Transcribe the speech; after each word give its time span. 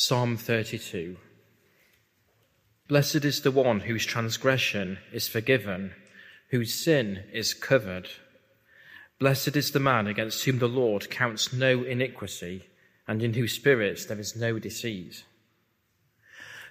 Psalm 0.00 0.36
32 0.36 1.16
Blessed 2.86 3.24
is 3.24 3.40
the 3.40 3.50
one 3.50 3.80
whose 3.80 4.06
transgression 4.06 4.98
is 5.12 5.26
forgiven, 5.26 5.92
whose 6.50 6.72
sin 6.72 7.24
is 7.32 7.52
covered. 7.52 8.08
Blessed 9.18 9.56
is 9.56 9.72
the 9.72 9.80
man 9.80 10.06
against 10.06 10.44
whom 10.44 10.60
the 10.60 10.68
Lord 10.68 11.10
counts 11.10 11.52
no 11.52 11.82
iniquity, 11.82 12.68
and 13.08 13.24
in 13.24 13.34
whose 13.34 13.54
spirits 13.54 14.04
there 14.04 14.20
is 14.20 14.36
no 14.36 14.60
deceit. 14.60 15.24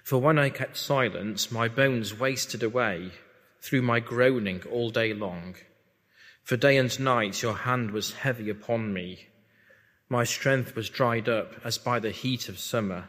For 0.02 0.16
when 0.16 0.38
I 0.38 0.48
kept 0.48 0.78
silence, 0.78 1.52
my 1.52 1.68
bones 1.68 2.18
wasted 2.18 2.62
away 2.62 3.10
through 3.60 3.82
my 3.82 4.00
groaning 4.00 4.62
all 4.72 4.88
day 4.88 5.12
long. 5.12 5.56
For 6.44 6.56
day 6.56 6.78
and 6.78 6.98
night 6.98 7.42
your 7.42 7.56
hand 7.56 7.90
was 7.90 8.14
heavy 8.14 8.48
upon 8.48 8.94
me. 8.94 9.28
My 10.08 10.24
strength 10.24 10.74
was 10.74 10.88
dried 10.88 11.28
up 11.28 11.56
as 11.62 11.76
by 11.76 11.98
the 11.98 12.10
heat 12.10 12.48
of 12.48 12.58
summer. 12.58 13.08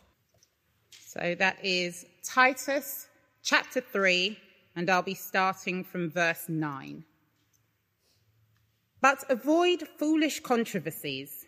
So 1.13 1.35
that 1.39 1.57
is 1.61 2.05
Titus 2.23 3.07
chapter 3.43 3.81
3, 3.81 4.39
and 4.77 4.89
I'll 4.89 5.01
be 5.01 5.13
starting 5.13 5.83
from 5.83 6.09
verse 6.09 6.47
9. 6.47 7.03
But 9.01 9.25
avoid 9.29 9.89
foolish 9.99 10.39
controversies, 10.39 11.47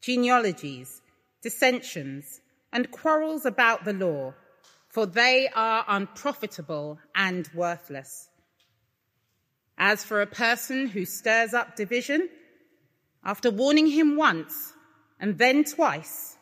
genealogies, 0.00 1.00
dissensions, 1.42 2.40
and 2.72 2.90
quarrels 2.90 3.46
about 3.46 3.84
the 3.84 3.92
law, 3.92 4.34
for 4.88 5.06
they 5.06 5.48
are 5.54 5.84
unprofitable 5.86 6.98
and 7.14 7.48
worthless. 7.54 8.30
As 9.78 10.02
for 10.02 10.22
a 10.22 10.26
person 10.26 10.88
who 10.88 11.04
stirs 11.04 11.54
up 11.54 11.76
division, 11.76 12.28
after 13.24 13.52
warning 13.52 13.86
him 13.86 14.16
once 14.16 14.72
and 15.20 15.38
then 15.38 15.62
twice, 15.62 16.33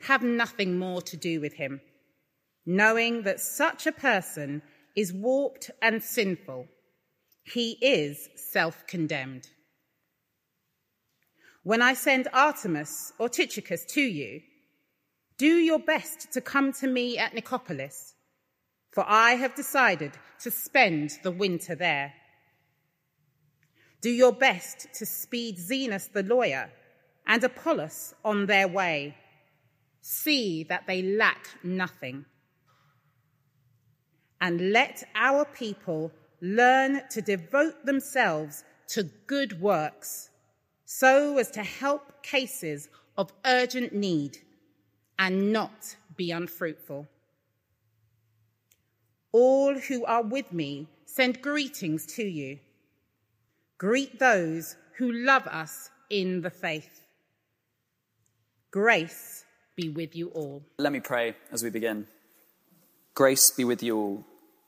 have 0.00 0.22
nothing 0.22 0.78
more 0.78 1.02
to 1.02 1.16
do 1.16 1.40
with 1.40 1.54
him, 1.54 1.80
knowing 2.64 3.22
that 3.22 3.40
such 3.40 3.86
a 3.86 3.92
person 3.92 4.62
is 4.96 5.12
warped 5.12 5.70
and 5.82 6.02
sinful. 6.02 6.66
He 7.44 7.72
is 7.80 8.28
self 8.36 8.86
condemned. 8.86 9.48
When 11.62 11.82
I 11.82 11.94
send 11.94 12.28
Artemas 12.32 13.12
or 13.18 13.28
Tychicus 13.28 13.84
to 13.86 14.00
you, 14.00 14.40
do 15.36 15.56
your 15.56 15.78
best 15.78 16.32
to 16.32 16.40
come 16.40 16.72
to 16.74 16.86
me 16.86 17.18
at 17.18 17.34
Nicopolis, 17.34 18.14
for 18.90 19.04
I 19.06 19.32
have 19.32 19.54
decided 19.54 20.12
to 20.40 20.50
spend 20.50 21.18
the 21.22 21.30
winter 21.30 21.74
there. 21.74 22.14
Do 24.00 24.10
your 24.10 24.32
best 24.32 24.88
to 24.94 25.04
speed 25.04 25.58
Zenas 25.58 26.10
the 26.12 26.22
lawyer 26.22 26.70
and 27.26 27.44
Apollos 27.44 28.14
on 28.24 28.46
their 28.46 28.66
way. 28.66 29.14
See 30.00 30.64
that 30.64 30.86
they 30.86 31.02
lack 31.02 31.48
nothing. 31.62 32.24
And 34.40 34.72
let 34.72 35.04
our 35.14 35.44
people 35.44 36.12
learn 36.40 37.02
to 37.10 37.20
devote 37.20 37.84
themselves 37.84 38.64
to 38.88 39.04
good 39.26 39.60
works 39.60 40.30
so 40.84 41.38
as 41.38 41.50
to 41.52 41.62
help 41.62 42.22
cases 42.22 42.88
of 43.16 43.32
urgent 43.44 43.92
need 43.92 44.38
and 45.18 45.52
not 45.52 45.96
be 46.16 46.30
unfruitful. 46.30 47.06
All 49.32 49.78
who 49.78 50.04
are 50.06 50.22
with 50.22 50.52
me 50.52 50.88
send 51.04 51.42
greetings 51.42 52.06
to 52.16 52.24
you. 52.24 52.58
Greet 53.78 54.18
those 54.18 54.76
who 54.96 55.12
love 55.12 55.46
us 55.46 55.90
in 56.08 56.40
the 56.40 56.50
faith. 56.50 57.02
Grace 58.70 59.44
be 59.76 59.88
with 59.88 60.14
you 60.14 60.28
all. 60.28 60.64
Let 60.78 60.92
me 60.92 61.00
pray 61.00 61.34
as 61.52 61.62
we 61.62 61.70
begin. 61.70 62.06
Grace 63.14 63.50
be 63.50 63.64
with 63.64 63.82
you 63.82 63.96
all. 63.96 64.24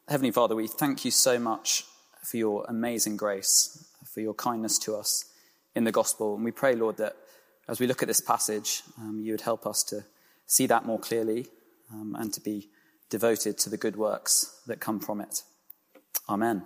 Heavenly 0.08 0.30
Father, 0.30 0.54
we 0.54 0.66
thank 0.66 1.04
you 1.04 1.10
so 1.10 1.38
much 1.38 1.84
for 2.22 2.36
your 2.36 2.64
amazing 2.68 3.16
grace, 3.16 3.88
for 4.04 4.20
your 4.20 4.34
kindness 4.34 4.78
to 4.80 4.94
us 4.96 5.24
in 5.74 5.84
the 5.84 5.92
gospel. 5.92 6.34
And 6.34 6.44
we 6.44 6.50
pray, 6.50 6.74
Lord, 6.74 6.96
that 6.98 7.16
as 7.68 7.80
we 7.80 7.86
look 7.86 8.02
at 8.02 8.08
this 8.08 8.20
passage, 8.20 8.82
um, 8.98 9.20
you 9.22 9.32
would 9.32 9.40
help 9.40 9.66
us 9.66 9.82
to 9.84 10.04
see 10.46 10.66
that 10.66 10.84
more 10.84 10.98
clearly 10.98 11.46
um, 11.92 12.16
and 12.18 12.32
to 12.32 12.40
be 12.40 12.68
devoted 13.10 13.58
to 13.58 13.70
the 13.70 13.76
good 13.76 13.96
works 13.96 14.60
that 14.66 14.80
come 14.80 15.00
from 15.00 15.20
it. 15.20 15.42
Amen. 16.28 16.64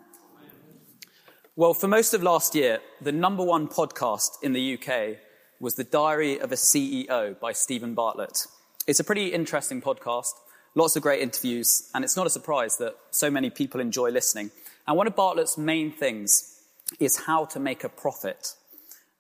Well, 1.55 1.75
for 1.75 1.89
most 1.89 2.13
of 2.15 2.23
last 2.23 2.55
year, 2.55 2.81
the 3.01 3.13
number 3.13 3.43
one 3.43 3.69
podcast 3.69 4.43
in 4.43 4.53
the 4.53 4.75
UK 4.75 5.19
was 5.59 5.75
The 5.75 5.85
Diary 5.85 6.39
of 6.39 6.53
a 6.53 6.57
CEO 6.57 7.39
by 7.41 7.53
Steven 7.53 7.95
Bartlett. 7.95 8.47
It's 8.87 9.01
a 9.01 9.05
pretty 9.05 9.29
interesting 9.29 9.81
podcast, 9.81 10.33
lots 10.75 10.97
of 10.97 11.03
great 11.03 11.23
interviews, 11.23 11.91
and 11.95 12.05
it's 12.05 12.17
not 12.17 12.27
a 12.27 12.31
surprise 12.31 12.77
that 12.77 12.97
so 13.11 13.31
many 13.31 13.49
people 13.49 13.81
enjoy 13.81 14.11
listening. 14.11 14.51
And 14.87 14.97
one 14.97 15.07
of 15.07 15.17
Bartlett's 15.17 15.57
main 15.57 15.91
things 15.91 16.61
is 17.01 17.25
how 17.25 17.47
to 17.47 17.59
make 17.59 17.85
a 17.85 17.89
profit. 17.89 18.55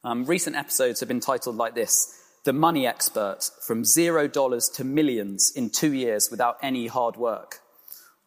Um, 0.04 0.24
recent 0.26 0.56
episodes 0.56 1.00
have 1.00 1.08
been 1.08 1.20
titled 1.20 1.56
like 1.56 1.74
this 1.74 2.14
The 2.44 2.52
Money 2.52 2.86
Expert 2.86 3.50
From 3.62 3.84
Zero 3.84 4.28
Dollars 4.28 4.68
to 4.70 4.84
Millions 4.84 5.50
in 5.56 5.70
Two 5.70 5.94
Years 5.94 6.30
Without 6.30 6.58
Any 6.62 6.86
Hard 6.86 7.16
Work. 7.16 7.60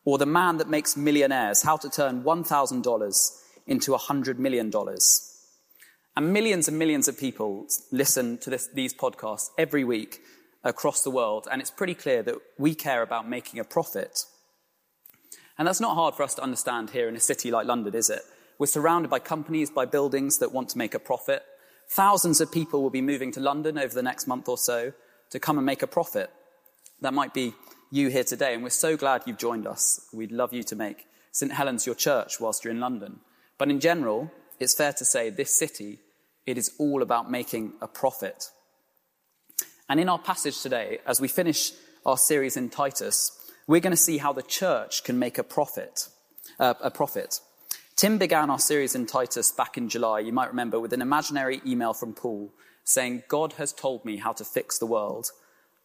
Or 0.03 0.17
The 0.17 0.25
Man 0.25 0.57
That 0.57 0.69
Makes 0.69 0.97
Millionaires 0.97 1.61
How 1.61 1.77
to 1.77 1.89
Turn 1.89 2.23
$1,000 2.23 3.41
into 3.67 3.91
$100 3.91 4.37
million. 4.39 4.71
And 6.15 6.33
millions 6.33 6.67
and 6.67 6.77
millions 6.77 7.07
of 7.07 7.17
people 7.17 7.67
listen 7.91 8.37
to 8.39 8.49
this, 8.49 8.67
these 8.73 8.93
podcasts 8.93 9.49
every 9.57 9.83
week 9.83 10.21
across 10.63 11.03
the 11.03 11.11
world, 11.11 11.47
and 11.51 11.61
it's 11.61 11.71
pretty 11.71 11.93
clear 11.93 12.21
that 12.23 12.35
we 12.57 12.75
care 12.75 13.01
about 13.01 13.29
making 13.29 13.59
a 13.59 13.63
profit. 13.63 14.25
And 15.57 15.67
that's 15.67 15.79
not 15.79 15.95
hard 15.95 16.15
for 16.15 16.23
us 16.23 16.35
to 16.35 16.41
understand 16.41 16.89
here 16.89 17.07
in 17.07 17.15
a 17.15 17.19
city 17.19 17.51
like 17.51 17.67
London, 17.67 17.95
is 17.95 18.09
it? 18.09 18.21
We're 18.57 18.67
surrounded 18.67 19.09
by 19.09 19.19
companies, 19.19 19.69
by 19.69 19.85
buildings 19.85 20.39
that 20.39 20.51
want 20.51 20.69
to 20.69 20.77
make 20.77 20.93
a 20.93 20.99
profit. 20.99 21.43
Thousands 21.89 22.41
of 22.41 22.51
people 22.51 22.81
will 22.81 22.89
be 22.89 23.01
moving 23.01 23.31
to 23.33 23.39
London 23.39 23.77
over 23.77 23.93
the 23.93 24.03
next 24.03 24.27
month 24.27 24.49
or 24.49 24.57
so 24.57 24.91
to 25.31 25.39
come 25.39 25.57
and 25.57 25.65
make 25.65 25.81
a 25.81 25.87
profit. 25.87 26.29
That 27.01 27.13
might 27.13 27.33
be 27.33 27.53
you 27.91 28.09
here 28.09 28.23
today, 28.23 28.53
and 28.53 28.63
we're 28.63 28.69
so 28.69 28.97
glad 28.97 29.23
you've 29.25 29.37
joined 29.37 29.65
us. 29.65 30.07
We'd 30.13 30.31
love 30.31 30.53
you 30.53 30.63
to 30.63 30.75
make 30.75 31.07
St. 31.31 31.51
Helens 31.51 31.85
your 31.85 31.95
church 31.95 32.39
whilst 32.39 32.63
you're 32.63 32.73
in 32.73 32.79
London. 32.79 33.21
But 33.57 33.69
in 33.69 33.79
general, 33.79 34.31
it's 34.59 34.73
fair 34.73 34.93
to 34.93 35.05
say 35.05 35.29
this 35.29 35.53
city, 35.53 35.99
it 36.45 36.57
is 36.57 36.71
all 36.79 37.01
about 37.01 37.31
making 37.31 37.73
a 37.81 37.87
profit. 37.87 38.49
And 39.87 39.99
in 39.99 40.09
our 40.09 40.19
passage 40.19 40.61
today, 40.61 40.99
as 41.05 41.19
we 41.19 41.27
finish 41.27 41.71
our 42.05 42.17
series 42.17 42.57
in 42.57 42.69
Titus, 42.69 43.31
we're 43.67 43.79
going 43.79 43.91
to 43.91 43.97
see 43.97 44.17
how 44.17 44.33
the 44.33 44.43
church 44.43 45.03
can 45.03 45.17
make 45.17 45.37
a 45.37 45.43
profit. 45.43 46.09
Uh, 46.59 46.73
a 46.81 46.91
profit. 46.91 47.39
Tim 47.95 48.17
began 48.17 48.49
our 48.49 48.59
series 48.59 48.95
in 48.95 49.05
Titus 49.05 49.51
back 49.51 49.77
in 49.77 49.89
July, 49.89 50.19
you 50.19 50.33
might 50.33 50.49
remember, 50.49 50.79
with 50.79 50.93
an 50.93 51.01
imaginary 51.01 51.61
email 51.65 51.93
from 51.93 52.13
Paul 52.13 52.51
saying, 52.83 53.23
God 53.27 53.53
has 53.53 53.71
told 53.71 54.03
me 54.03 54.17
how 54.17 54.33
to 54.33 54.43
fix 54.43 54.79
the 54.79 54.85
world. 54.85 55.31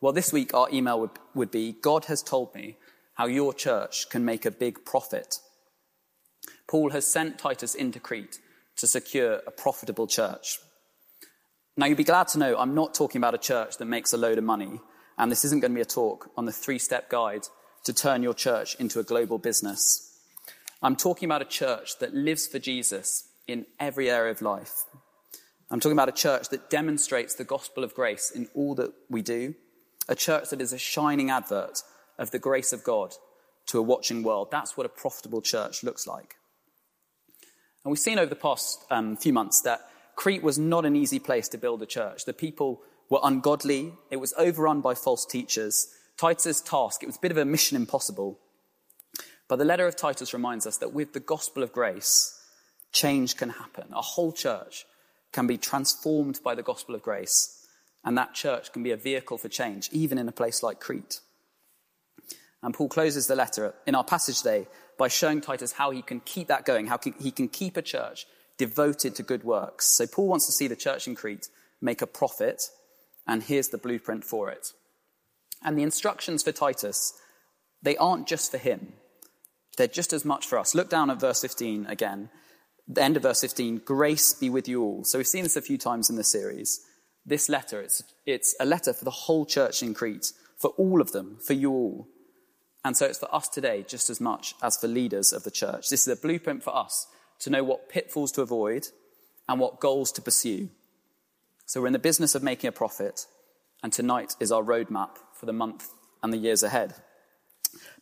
Well, 0.00 0.12
this 0.12 0.32
week 0.32 0.55
our 0.55 0.69
email 0.73 1.00
would, 1.00 1.11
would 1.35 1.50
be, 1.50 1.73
God 1.73 2.06
has 2.06 2.23
told 2.23 2.55
me 2.55 2.76
how 3.15 3.26
your 3.26 3.53
church 3.53 4.09
can 4.11 4.25
make 4.25 4.44
a 4.44 4.50
big 4.50 4.85
profit. 4.85 5.38
Paul 6.67 6.91
has 6.91 7.06
sent 7.06 7.38
Titus 7.38 7.75
into 7.75 8.00
Crete 8.00 8.38
to 8.76 8.87
secure 8.87 9.41
a 9.47 9.50
profitable 9.50 10.06
church. 10.06 10.59
Now, 11.76 11.87
you'll 11.87 11.97
be 11.97 12.05
glad 12.05 12.29
to 12.29 12.38
know 12.38 12.56
I'm 12.56 12.75
not 12.75 12.94
talking 12.94 13.19
about 13.19 13.35
a 13.35 13.38
church 13.38 13.79
that 13.79 13.87
makes 13.87 14.12
a 14.12 14.17
load 14.17 14.38
of 14.38 14.44
money, 14.44 14.81
and 15.19 15.31
this 15.31 15.44
isn't 15.44 15.61
going 15.61 15.73
to 15.73 15.76
be 15.76 15.81
a 15.81 15.87
talk 15.87 16.31
on 16.37 16.44
the 16.44 16.53
three 16.53 16.79
step 16.79 17.11
guide 17.11 17.47
to 17.85 17.93
turn 17.93 18.23
your 18.23 18.35
church 18.35 18.76
into 18.76 19.00
a 19.00 19.05
global 19.05 19.38
business. 19.38 20.19
I'm 20.82 20.97
talking 20.97 21.26
about 21.26 21.43
a 21.43 21.47
church 21.47 21.99
that 21.99 22.15
lives 22.15 22.47
for 22.47 22.59
Jesus 22.59 23.29
in 23.47 23.67
every 23.81 24.11
area 24.11 24.31
of 24.31 24.43
life. 24.43 24.85
I'm 25.71 25.81
talking 25.81 25.97
about 25.97 26.09
a 26.09 26.12
church 26.12 26.50
that 26.50 26.71
demonstrates 26.71 27.35
the 27.35 27.44
gospel 27.44 27.85
of 27.85 27.94
grace 27.94 28.31
in 28.31 28.49
all 28.55 28.75
that 28.76 28.93
we 29.11 29.23
do, 29.23 29.55
a 30.09 30.15
church 30.15 30.50
that 30.50 30.61
is 30.61 30.73
a 30.73 30.79
shining 30.79 31.31
advert 31.31 31.82
of 32.19 32.31
the 32.31 32.38
grace 32.38 32.73
of 32.73 32.85
God 32.85 33.15
to 33.67 33.79
a 33.79 33.82
watching 33.82 34.23
world. 34.23 34.49
That's 34.50 34.76
what 34.76 34.87
a 34.87 34.91
profitable 34.91 35.41
church 35.41 35.82
looks 35.82 36.06
like. 36.06 36.37
And 37.85 37.91
we've 37.91 37.99
seen 37.99 38.19
over 38.19 38.31
the 38.31 38.37
past 38.37 38.85
um, 38.91 39.17
few 39.17 39.33
months 39.33 39.61
that 39.63 39.89
Crete 40.17 40.43
was 40.43 40.59
not 40.59 40.87
an 40.87 40.97
easy 40.97 41.19
place 41.19 41.49
to 41.49 41.59
build 41.59 41.83
a 41.83 41.87
church. 41.87 42.25
The 42.25 42.33
people 42.33 42.81
were 43.11 43.21
ungodly, 43.23 43.93
it 44.11 44.17
was 44.17 44.33
overrun 44.39 44.81
by 44.81 44.95
false 44.95 45.27
teachers. 45.27 45.89
Titus' 46.17 46.61
task, 46.61 47.03
it 47.03 47.07
was 47.07 47.17
a 47.17 47.21
bit 47.21 47.31
of 47.31 47.37
a 47.37 47.45
mission 47.45 47.77
impossible. 47.77 48.39
But 49.49 49.57
the 49.57 49.65
letter 49.65 49.87
of 49.87 49.97
Titus 49.97 50.33
reminds 50.33 50.67
us 50.67 50.79
that 50.79 50.95
with 50.95 51.13
the 51.13 51.21
gospel 51.21 51.63
of 51.63 51.73
grace, 51.73 52.41
change 52.93 53.37
can 53.37 53.51
happen. 53.51 53.89
A 53.93 54.01
whole 54.01 54.33
church 54.33 54.87
can 55.33 55.47
be 55.47 55.59
transformed 55.59 56.41
by 56.43 56.55
the 56.55 56.63
gospel 56.63 56.95
of 56.95 57.03
grace, 57.03 57.67
and 58.05 58.17
that 58.17 58.33
church 58.33 58.73
can 58.73 58.83
be 58.83 58.93
a 58.93 58.97
vehicle 58.97 59.37
for 59.37 59.49
change, 59.49 59.91
even 59.93 60.17
in 60.17 60.29
a 60.29 60.33
place 60.33 60.63
like 60.63 60.81
Crete. 60.81 61.21
And 62.63 62.73
Paul 62.73 62.89
closes 62.89 63.27
the 63.27 63.37
letter 63.37 63.75
in 63.87 63.95
our 63.95 64.05
passage 64.05 64.39
today 64.39 64.67
by 64.99 65.08
showing 65.08 65.41
Titus 65.41 65.73
how 65.73 65.91
he 65.91 66.02
can 66.02 66.20
keep 66.20 66.49
that 66.49 66.64
going, 66.64 66.87
how 66.87 66.99
he 67.19 67.31
can 67.31 67.49
keep 67.49 67.76
a 67.76 67.82
church 67.82 68.26
devoted 68.56 69.14
to 69.17 69.23
good 69.23 69.44
works. 69.44 69.87
So 69.87 70.06
Paul 70.06 70.29
wants 70.29 70.46
to 70.46 70.52
see 70.52 70.69
the 70.69 70.76
church 70.76 71.06
in 71.06 71.14
Crete 71.14 71.49
make 71.81 72.02
a 72.02 72.06
profit, 72.06 72.70
and 73.26 73.43
here's 73.43 73.69
the 73.69 73.79
blueprint 73.79 74.25
for 74.25 74.50
it. 74.50 74.73
And 75.62 75.79
the 75.79 75.82
instructions 75.82 76.43
for 76.43 76.52
Titus, 76.52 77.14
they 77.82 77.96
aren't 77.96 78.26
just 78.26 78.50
for 78.50 78.58
him. 78.58 78.94
They're 79.76 79.87
just 79.88 80.12
as 80.12 80.25
much 80.25 80.46
for 80.46 80.58
us. 80.58 80.75
Look 80.75 80.88
down 80.88 81.11
at 81.11 81.20
verse 81.20 81.40
15 81.40 81.87
again. 81.87 82.31
The 82.87 83.02
end 83.02 83.17
of 83.17 83.23
verse 83.23 83.40
15, 83.40 83.79
grace 83.79 84.35
be 84.35 84.50
with 84.50 84.69
you 84.69 84.82
all. 84.82 85.05
So 85.05 85.19
we've 85.19 85.26
seen 85.26 85.43
this 85.43 85.56
a 85.56 85.62
few 85.62 85.79
times 85.79 86.11
in 86.11 86.17
the 86.17 86.25
series. 86.25 86.81
This 87.26 87.49
letter, 87.49 87.81
it's, 87.81 88.02
it's 88.26 88.55
a 88.61 88.67
letter 88.67 88.93
for 88.93 89.05
the 89.05 89.11
whole 89.11 89.47
church 89.47 89.82
in 89.82 89.94
Crete, 89.94 90.32
for 90.58 90.70
all 90.76 91.00
of 91.00 91.12
them, 91.12 91.38
for 91.44 91.55
you 91.55 91.70
all. 91.70 92.08
And 92.85 92.97
so 92.97 93.07
it's 93.07 93.19
for 93.19 93.35
us 93.35 93.49
today 93.49 93.85
just 93.87 94.11
as 94.11 94.21
much 94.21 94.55
as 94.63 94.77
for 94.77 94.89
leaders 94.89 95.33
of 95.33 95.45
the 95.45 95.51
church. 95.51 95.89
This 95.89 96.07
is 96.07 96.19
a 96.19 96.21
blueprint 96.21 96.63
for 96.63 96.77
us 96.77 97.07
to 97.41 97.51
know 97.51 97.65
what 97.65 97.89
pitfalls 97.89 98.33
to 98.33 98.43
avoid 98.43 98.89
and 99.49 99.59
what 99.59 99.81
goals 99.81 100.13
to 100.13 100.23
pursue. 100.23 100.69
So 101.67 101.81
we're 101.81 101.89
in 101.89 101.93
the 101.95 101.99
business 101.99 102.35
of 102.35 102.43
making 102.43 102.69
a 102.69 102.73
profit, 102.73 103.27
and 103.83 103.93
tonight 103.93 104.35
is 104.39 104.53
our 104.53 104.63
roadmap 104.63 105.17
for 105.33 105.47
the 105.47 105.53
month 105.53 105.89
and 106.23 106.33
the 106.33 106.39
years 106.39 106.63
ahead. 106.63 106.95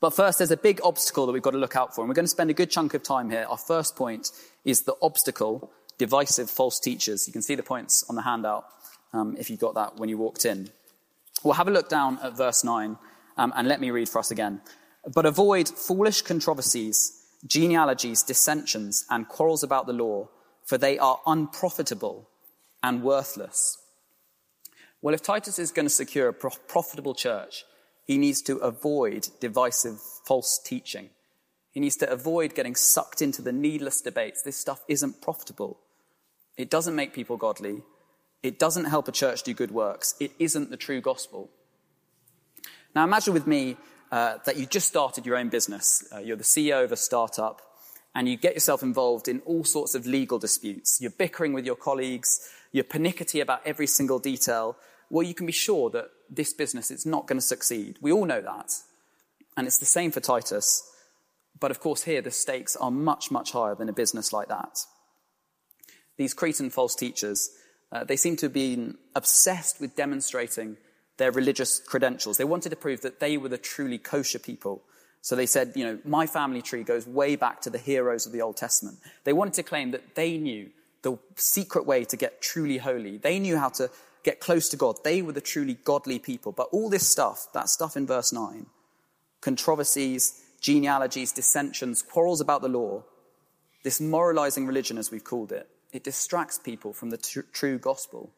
But 0.01 0.11
first, 0.11 0.39
there's 0.39 0.51
a 0.51 0.57
big 0.57 0.81
obstacle 0.83 1.27
that 1.27 1.33
we've 1.33 1.43
got 1.43 1.53
to 1.53 1.59
look 1.59 1.77
out 1.77 1.95
for, 1.95 2.03
and 2.03 2.09
we're 2.09 2.15
going 2.15 2.25
to 2.25 2.31
spend 2.31 2.51
a 2.51 2.55
good 2.55 2.71
chunk 2.71 2.95
of 2.95 3.03
time 3.03 3.31
here. 3.31 3.47
Our 3.49 3.57
first 3.57 3.97
point 3.97 4.31
is 4.65 4.83
the 4.83 4.97
obstacle 5.01 5.71
divisive 5.99 6.51
false 6.51 6.81
teachers. 6.81 7.27
You 7.27 7.33
can 7.33 7.43
see 7.43 7.55
the 7.55 7.63
points 7.63 8.05
on 8.09 8.17
the 8.17 8.23
handout 8.23 8.65
um, 9.13 9.37
if 9.39 9.51
you 9.51 9.57
got 9.57 9.75
that 9.75 9.97
when 9.97 10.09
you 10.09 10.19
walked 10.19 10.45
in. 10.45 10.69
We'll 11.45 11.55
have 11.55 11.69
a 11.69 11.73
look 11.73 11.89
down 11.89 12.19
at 12.23 12.37
verse 12.37 12.65
9, 12.65 12.97
um, 13.37 13.53
and 13.57 13.69
let 13.69 13.81
me 13.81 13.91
read 13.91 14.09
for 14.09 14.19
us 14.19 14.31
again. 14.31 14.61
But 15.15 15.27
avoid 15.27 15.69
foolish 15.69 16.23
controversies 16.23 17.19
genealogies, 17.45 18.23
dissensions, 18.23 19.05
and 19.11 19.29
quarrels 19.29 19.65
about 19.65 19.87
the 19.87 19.93
law, 19.93 20.29
for 20.65 20.79
they 20.79 20.99
are 20.99 21.21
unprofitable 21.27 22.29
and 22.83 23.03
worthless. 23.03 23.79
Well, 25.01 25.15
if 25.15 25.23
Titus 25.23 25.59
is 25.59 25.73
going 25.73 25.87
to 25.87 25.91
secure 25.91 26.29
a 26.29 26.33
profitable 26.33 27.15
church, 27.15 27.65
he 28.05 28.19
needs 28.19 28.43
to 28.43 28.59
avoid 28.59 29.29
divisive 29.41 30.01
false 30.25 30.61
teaching. 30.65 31.11
He 31.73 31.81
needs 31.81 31.97
to 31.97 32.11
avoid 32.11 32.55
getting 32.55 32.75
sucked 32.75 33.23
into 33.23 33.43
the 33.43 33.53
needless 33.53 34.01
debates. 34.01 34.43
This 34.43 34.57
stuff 34.57 34.85
isn't 34.89 35.23
profitable. 35.23 35.81
It 36.57 36.71
doesn't 36.71 36.95
make 36.95 37.15
people 37.15 37.37
godly. 37.37 37.83
It 38.43 38.59
doesn't 38.59 38.85
help 38.85 39.09
a 39.09 39.13
church 39.13 39.43
do 39.43 39.55
good 39.55 39.71
works. 39.71 40.15
It 40.21 40.33
isn't 40.39 40.71
the 40.71 40.77
true 40.77 41.01
gospel. 41.01 41.51
Now 42.95 43.05
imagine 43.05 43.33
with 43.33 43.47
me 43.47 43.77
uh, 44.11 44.39
that 44.45 44.57
you 44.57 44.67
just 44.67 44.89
started 44.89 45.25
your 45.25 45.37
own 45.37 45.49
business. 45.49 46.07
Uh, 46.15 46.19
you're 46.19 46.37
the 46.37 46.45
CEO 46.45 46.85
of 46.85 46.93
a 46.93 46.97
startup 46.97 47.63
and 48.15 48.29
you 48.29 48.37
get 48.37 48.55
yourself 48.55 48.83
involved 48.83 49.29
in 49.29 49.41
all 49.41 49.65
sorts 49.65 49.95
of 49.95 50.07
legal 50.07 50.39
disputes. 50.39 51.01
You're 51.01 51.11
bickering 51.11 51.55
with 51.55 51.65
your 51.65 51.77
colleagues. 51.77 52.47
You're 52.71 52.85
pernickety 52.85 53.41
about 53.41 53.63
every 53.65 53.87
single 53.87 54.19
detail. 54.19 54.77
Well, 55.09 55.27
you 55.27 55.35
can 55.35 55.47
be 55.47 55.53
sure 55.53 55.89
that 55.91 56.11
this 56.29 56.53
business 56.53 56.91
is 56.91 57.07
not 57.07 57.27
going 57.27 57.39
to 57.39 57.47
succeed. 57.47 57.99
We 58.03 58.13
all 58.13 58.27
know 58.27 58.43
that. 58.43 58.73
And 59.57 59.67
it's 59.67 59.79
the 59.79 59.87
same 59.87 60.11
for 60.11 60.21
Titus. 60.21 60.89
But 61.59 61.71
of 61.71 61.81
course, 61.81 62.03
here 62.03 62.21
the 62.21 62.31
stakes 62.31 62.77
are 62.77 62.91
much, 62.91 63.31
much 63.31 63.53
higher 63.53 63.75
than 63.75 63.89
a 63.89 63.95
business 63.95 64.33
like 64.33 64.49
that. 64.49 64.81
These 66.19 66.35
Cretan 66.35 66.71
false 66.71 66.95
teachers, 66.95 67.51
uh, 67.91 68.05
they 68.05 68.17
seem 68.17 68.37
to 68.37 68.47
have 68.47 68.53
been 68.53 68.99
obsessed 69.15 69.81
with 69.81 69.97
demonstrating 69.97 70.77
their 71.17 71.31
religious 71.31 71.81
credentials. 71.81 72.37
They 72.37 72.45
wanted 72.45 72.71
to 72.71 72.77
prove 72.77 73.03
that 73.03 73.21
they 73.21 73.37
were 73.37 73.49
the 73.49 73.59
truly 73.59 73.99
kosher 73.99 74.39
people. 74.39 74.83
So 75.21 75.37
they 75.37 75.47
said, 75.47 75.73
you 75.77 75.85
know, 75.85 75.99
my 76.05 76.27
family 76.27 76.63
tree 76.63 76.83
goes 76.83 77.07
way 77.07 77.37
back 77.37 77.61
to 77.63 77.71
the 77.71 77.79
heroes 77.79 78.27
of 78.27 78.33
the 78.33 78.43
Old 78.43 78.57
Testament. 78.57 78.99
They 79.25 79.33
wanted 79.33 79.55
to 79.55 79.63
claim 79.63 79.93
that 79.93 80.15
they 80.15 80.37
knew 80.37 80.71
the 81.03 81.19
secret 81.37 81.87
way 81.87 82.05
to 82.05 82.17
get 82.17 82.43
truly 82.43 82.79
holy. 82.79 83.19
They 83.19 83.39
knew 83.39 83.57
how 83.57 83.69
to 83.71 83.91
get 84.25 84.41
close 84.41 84.69
to 84.71 84.77
God. 84.77 84.97
They 85.05 85.23
were 85.23 85.33
the 85.33 85.41
truly 85.41 85.75
godly 85.75 86.19
people. 86.19 86.53
But 86.53 86.69
all 86.73 86.89
this 86.89 87.09
stuff, 87.09 87.49
that 87.55 87.69
stuff 87.69 87.97
in 87.97 88.07
verse 88.07 88.33
9, 88.33 88.67
controversies, 89.41 90.43
genealogies, 90.61 91.33
dissensions, 91.33 92.03
quarrels 92.03 92.41
about 92.41 92.63
the 92.63 92.69
law, 92.69 93.03
this 93.83 94.01
moralizing 94.01 94.67
religion, 94.67 94.97
as 94.97 95.11
we've 95.11 95.25
called 95.25 95.53
it, 95.53 95.69
it 95.93 96.05
distracts 96.05 96.59
people 96.59 96.93
from 96.93 97.11
the 97.11 97.17
tr- 97.17 97.41
true 97.53 97.79
gospel. 97.79 98.31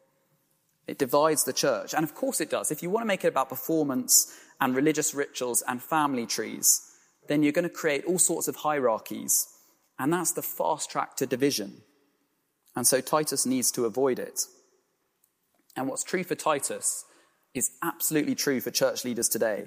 It 0.87 0.97
divides 0.97 1.43
the 1.43 1.53
church. 1.53 1.93
And 1.93 2.03
of 2.03 2.13
course 2.13 2.41
it 2.41 2.49
does. 2.49 2.71
If 2.71 2.83
you 2.83 2.89
want 2.89 3.03
to 3.03 3.07
make 3.07 3.23
it 3.23 3.29
about 3.29 3.49
performance 3.49 4.31
and 4.61 4.75
religious 4.75 5.13
rituals 5.13 5.63
and 5.67 5.81
family 5.81 6.25
trees, 6.25 6.81
then 7.27 7.43
you're 7.43 7.51
going 7.51 7.63
to 7.63 7.69
create 7.69 8.05
all 8.05 8.19
sorts 8.19 8.47
of 8.47 8.57
hierarchies. 8.57 9.47
And 9.97 10.13
that's 10.13 10.33
the 10.33 10.41
fast 10.41 10.91
track 10.91 11.15
to 11.17 11.25
division. 11.25 11.81
And 12.75 12.85
so 12.85 13.01
Titus 13.01 13.45
needs 13.45 13.71
to 13.71 13.85
avoid 13.85 14.19
it. 14.19 14.41
And 15.75 15.87
what's 15.87 16.03
true 16.03 16.23
for 16.23 16.35
Titus 16.35 17.05
is 17.53 17.71
absolutely 17.81 18.35
true 18.35 18.59
for 18.61 18.71
church 18.71 19.05
leaders 19.05 19.29
today. 19.29 19.65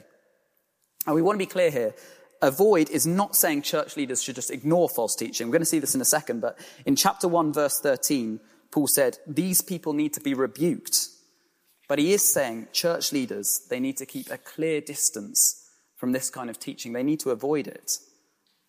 And 1.06 1.14
we 1.14 1.22
want 1.22 1.34
to 1.34 1.44
be 1.44 1.50
clear 1.50 1.70
here. 1.70 1.94
Avoid 2.40 2.90
is 2.90 3.06
not 3.06 3.34
saying 3.34 3.62
church 3.62 3.96
leaders 3.96 4.22
should 4.22 4.36
just 4.36 4.50
ignore 4.50 4.88
false 4.88 5.16
teaching. 5.16 5.48
We're 5.48 5.52
going 5.52 5.62
to 5.62 5.66
see 5.66 5.80
this 5.80 5.94
in 5.94 6.00
a 6.00 6.06
second, 6.06 6.40
but 6.40 6.58
in 6.86 6.94
chapter 6.94 7.26
1, 7.26 7.52
verse 7.52 7.80
13, 7.80 8.38
Paul 8.70 8.86
said, 8.86 9.18
these 9.26 9.60
people 9.60 9.92
need 9.92 10.12
to 10.14 10.20
be 10.20 10.34
rebuked. 10.34 11.08
But 11.88 11.98
he 11.98 12.12
is 12.12 12.22
saying 12.22 12.68
church 12.72 13.12
leaders, 13.12 13.66
they 13.70 13.80
need 13.80 13.96
to 13.96 14.06
keep 14.06 14.30
a 14.30 14.38
clear 14.38 14.80
distance 14.80 15.70
from 15.96 16.12
this 16.12 16.30
kind 16.30 16.50
of 16.50 16.60
teaching. 16.60 16.92
They 16.92 17.02
need 17.02 17.20
to 17.20 17.30
avoid 17.30 17.66
it. 17.66 17.92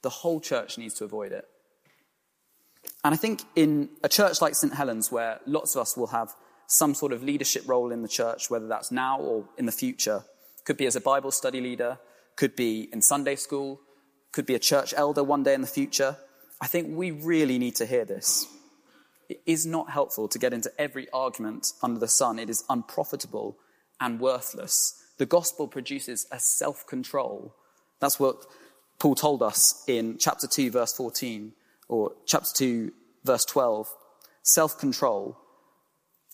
The 0.01 0.10
whole 0.10 0.39
church 0.39 0.77
needs 0.77 0.94
to 0.96 1.03
avoid 1.03 1.34
it. 1.34 1.46
And 3.03 3.13
I 3.13 3.18
think 3.18 3.44
in 3.56 3.89
a 4.03 4.10
church 4.10 4.41
like 4.41 4.56
St. 4.56 4.74
Helens, 4.74 5.12
where 5.12 5.39
lots 5.46 5.75
of 5.75 5.82
us 5.82 5.98
will 5.98 6.08
have 6.08 6.34
some 6.68 6.94
sort 6.94 7.12
of 7.12 7.24
leadership 7.24 7.68
role 7.68 7.91
in 7.91 8.01
the 8.01 8.08
church, 8.08 8.50
whether 8.50 8.68
that's 8.68 8.91
now 8.91 9.20
or 9.20 9.46
in 9.58 9.65
the 9.65 9.72
future, 9.72 10.24
could 10.65 10.77
be 10.77 10.86
as 10.86 10.96
a 10.96 11.01
Bible 11.01 11.32
study 11.32 11.60
leader, 11.60 11.98
could 12.36 12.56
be 12.56 12.89
in 12.94 13.01
Sunday 13.01 13.36
school, 13.36 13.82
could 14.32 14.46
be 14.46 14.56
a 14.56 14.60
church 14.60 14.94
elder 14.96 15.24
one 15.24 15.44
day 15.44 15.53
in 15.53 15.62
the 15.62 15.68
future. 15.68 16.15
I 16.62 16.68
think 16.68 16.96
we 16.96 17.12
really 17.12 17.58
need 17.58 17.75
to 17.75 17.86
hear 17.86 18.06
this. 18.06 18.48
It 19.29 19.41
is 19.45 19.65
not 19.65 19.91
helpful 19.91 20.27
to 20.27 20.39
get 20.39 20.53
into 20.53 20.71
every 20.79 21.07
argument 21.12 21.74
under 21.83 22.00
the 22.00 22.07
sun. 22.07 22.39
It 22.39 22.50
is 22.50 22.63
unprofitable 22.67 23.57
and 24.01 24.19
worthless. 24.19 25.01
The 25.17 25.27
gospel 25.27 25.67
produces 25.67 26.25
a 26.31 26.39
self 26.39 26.88
control. 26.88 27.55
That's 28.00 28.19
what 28.19 28.45
Paul 28.98 29.15
told 29.15 29.43
us 29.43 29.83
in 29.88 30.17
chapter 30.17 30.48
2, 30.48 30.71
verse 30.71 30.93
14, 30.93 31.53
or 31.88 32.13
chapter 32.25 32.50
2, 32.53 32.91
verse 33.24 33.45
12. 33.45 33.93
Self 34.41 34.79
control. 34.79 35.38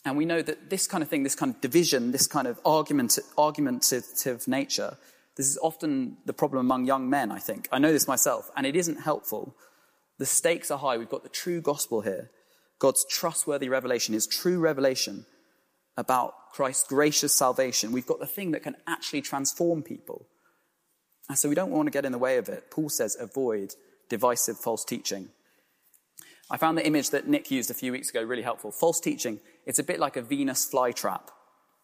And 0.05 0.15
we 0.15 0.25
know 0.25 0.41
that 0.41 0.69
this 0.69 0.87
kind 0.87 1.03
of 1.03 1.09
thing, 1.09 1.23
this 1.23 1.35
kind 1.35 1.53
of 1.53 1.59
division, 1.61 2.11
this 2.11 2.27
kind 2.27 2.47
of 2.47 2.59
argument, 2.63 3.17
argumentative 3.37 4.47
nature, 4.47 4.97
this 5.35 5.49
is 5.49 5.57
often 5.61 6.17
the 6.25 6.33
problem 6.33 6.65
among 6.65 6.85
young 6.85 7.09
men, 7.09 7.31
I 7.31 7.39
think. 7.39 7.67
I 7.71 7.79
know 7.79 7.91
this 7.91 8.07
myself, 8.07 8.49
and 8.55 8.65
it 8.65 8.75
isn't 8.75 9.01
helpful. 9.01 9.55
The 10.17 10.25
stakes 10.25 10.71
are 10.71 10.77
high. 10.77 10.97
We've 10.97 11.09
got 11.09 11.23
the 11.23 11.29
true 11.29 11.59
gospel 11.59 12.01
here. 12.01 12.29
God's 12.79 13.05
trustworthy 13.09 13.69
revelation, 13.69 14.13
his 14.13 14.27
true 14.27 14.59
revelation 14.59 15.25
about 15.97 16.33
Christ's 16.51 16.87
gracious 16.87 17.33
salvation. 17.33 17.91
We've 17.91 18.05
got 18.05 18.19
the 18.19 18.25
thing 18.25 18.51
that 18.51 18.63
can 18.63 18.75
actually 18.85 19.21
transform 19.21 19.81
people. 19.81 20.27
And 21.29 21.37
so 21.37 21.49
we 21.49 21.55
don't 21.55 21.71
want 21.71 21.87
to 21.87 21.91
get 21.91 22.05
in 22.05 22.11
the 22.11 22.17
way 22.17 22.37
of 22.37 22.49
it. 22.49 22.69
Paul 22.69 22.89
says 22.89 23.17
avoid 23.19 23.73
divisive 24.09 24.57
false 24.57 24.85
teaching. 24.85 25.29
I 26.51 26.57
found 26.57 26.77
the 26.77 26.85
image 26.85 27.09
that 27.09 27.27
Nick 27.27 27.49
used 27.49 27.71
a 27.71 27.73
few 27.73 27.91
weeks 27.91 28.09
ago 28.09 28.21
really 28.21 28.43
helpful. 28.43 28.71
False 28.71 28.99
teaching, 28.99 29.39
it's 29.65 29.79
a 29.79 29.83
bit 29.83 29.99
like 29.99 30.15
a 30.15 30.21
Venus 30.21 30.69
flytrap. 30.71 31.29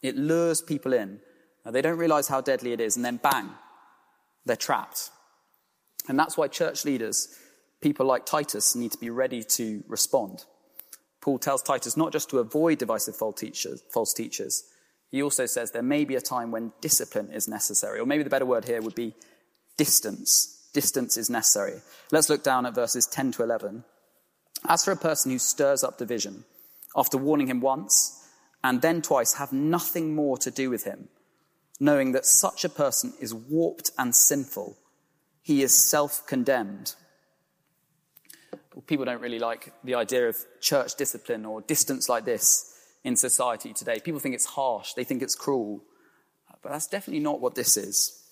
It 0.03 0.15
lures 0.15 0.61
people 0.61 0.93
in. 0.93 1.19
They 1.65 1.81
don't 1.81 1.97
realize 1.97 2.27
how 2.27 2.41
deadly 2.41 2.73
it 2.73 2.81
is, 2.81 2.95
and 2.95 3.05
then 3.05 3.17
bang, 3.17 3.49
they're 4.45 4.55
trapped. 4.55 5.09
And 6.07 6.17
that's 6.17 6.37
why 6.37 6.47
church 6.47 6.85
leaders, 6.85 7.35
people 7.81 8.05
like 8.05 8.25
Titus, 8.25 8.75
need 8.75 8.91
to 8.91 8.97
be 8.97 9.09
ready 9.09 9.43
to 9.43 9.83
respond. 9.87 10.45
Paul 11.21 11.37
tells 11.37 11.61
Titus 11.61 11.95
not 11.95 12.11
just 12.11 12.29
to 12.31 12.39
avoid 12.39 12.79
divisive 12.79 13.15
false 13.15 14.13
teachers, 14.13 14.63
he 15.09 15.21
also 15.21 15.45
says 15.45 15.71
there 15.71 15.83
may 15.83 16.03
be 16.05 16.15
a 16.15 16.21
time 16.21 16.51
when 16.51 16.71
discipline 16.81 17.31
is 17.31 17.47
necessary, 17.47 17.99
or 17.99 18.05
maybe 18.05 18.23
the 18.23 18.29
better 18.29 18.45
word 18.45 18.65
here 18.65 18.81
would 18.81 18.95
be 18.95 19.13
distance. 19.77 20.69
Distance 20.73 21.17
is 21.17 21.29
necessary. 21.29 21.81
Let's 22.11 22.29
look 22.29 22.43
down 22.43 22.65
at 22.65 22.75
verses 22.75 23.05
10 23.07 23.33
to 23.33 23.43
11. 23.43 23.83
As 24.67 24.85
for 24.85 24.91
a 24.91 24.97
person 24.97 25.31
who 25.31 25.39
stirs 25.39 25.83
up 25.83 25.97
division, 25.97 26.45
after 26.95 27.17
warning 27.17 27.47
him 27.47 27.61
once 27.61 28.17
and 28.63 28.81
then 28.81 29.01
twice, 29.01 29.33
have 29.33 29.51
nothing 29.51 30.15
more 30.15 30.37
to 30.37 30.51
do 30.51 30.69
with 30.69 30.85
him, 30.85 31.09
knowing 31.79 32.13
that 32.13 32.25
such 32.25 32.63
a 32.63 32.69
person 32.69 33.13
is 33.19 33.33
warped 33.33 33.91
and 33.97 34.15
sinful, 34.15 34.77
he 35.41 35.61
is 35.61 35.73
self 35.73 36.25
condemned. 36.25 36.95
People 38.87 39.05
don't 39.05 39.21
really 39.21 39.39
like 39.39 39.73
the 39.83 39.95
idea 39.95 40.29
of 40.29 40.37
church 40.61 40.95
discipline 40.95 41.45
or 41.45 41.61
distance 41.61 42.07
like 42.07 42.23
this 42.23 42.73
in 43.03 43.15
society 43.15 43.73
today. 43.73 43.99
People 43.99 44.19
think 44.19 44.33
it's 44.33 44.45
harsh, 44.45 44.93
they 44.93 45.03
think 45.03 45.21
it's 45.21 45.35
cruel. 45.35 45.83
But 46.61 46.71
that's 46.71 46.87
definitely 46.87 47.23
not 47.23 47.41
what 47.41 47.55
this 47.55 47.75
is. 47.75 48.23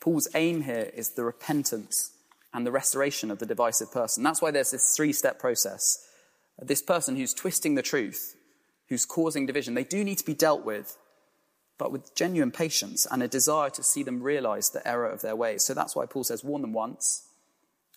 Paul's 0.00 0.28
aim 0.34 0.62
here 0.62 0.90
is 0.94 1.10
the 1.10 1.24
repentance 1.24 2.12
and 2.52 2.66
the 2.66 2.72
restoration 2.72 3.30
of 3.30 3.38
the 3.38 3.46
divisive 3.46 3.90
person. 3.92 4.22
That's 4.22 4.42
why 4.42 4.50
there's 4.50 4.70
this 4.70 4.94
three 4.94 5.12
step 5.12 5.38
process. 5.38 6.06
This 6.60 6.82
person 6.82 7.16
who's 7.16 7.32
twisting 7.32 7.74
the 7.74 7.82
truth, 7.82 8.36
who's 8.88 9.06
causing 9.06 9.46
division, 9.46 9.74
they 9.74 9.84
do 9.84 10.04
need 10.04 10.18
to 10.18 10.24
be 10.24 10.34
dealt 10.34 10.64
with, 10.64 10.96
but 11.78 11.90
with 11.90 12.14
genuine 12.14 12.50
patience 12.50 13.06
and 13.10 13.22
a 13.22 13.28
desire 13.28 13.70
to 13.70 13.82
see 13.82 14.02
them 14.02 14.22
realize 14.22 14.70
the 14.70 14.86
error 14.86 15.08
of 15.08 15.22
their 15.22 15.34
ways. 15.34 15.64
So 15.64 15.72
that's 15.72 15.96
why 15.96 16.06
Paul 16.06 16.24
says, 16.24 16.44
warn 16.44 16.62
them 16.62 16.72
once 16.72 17.26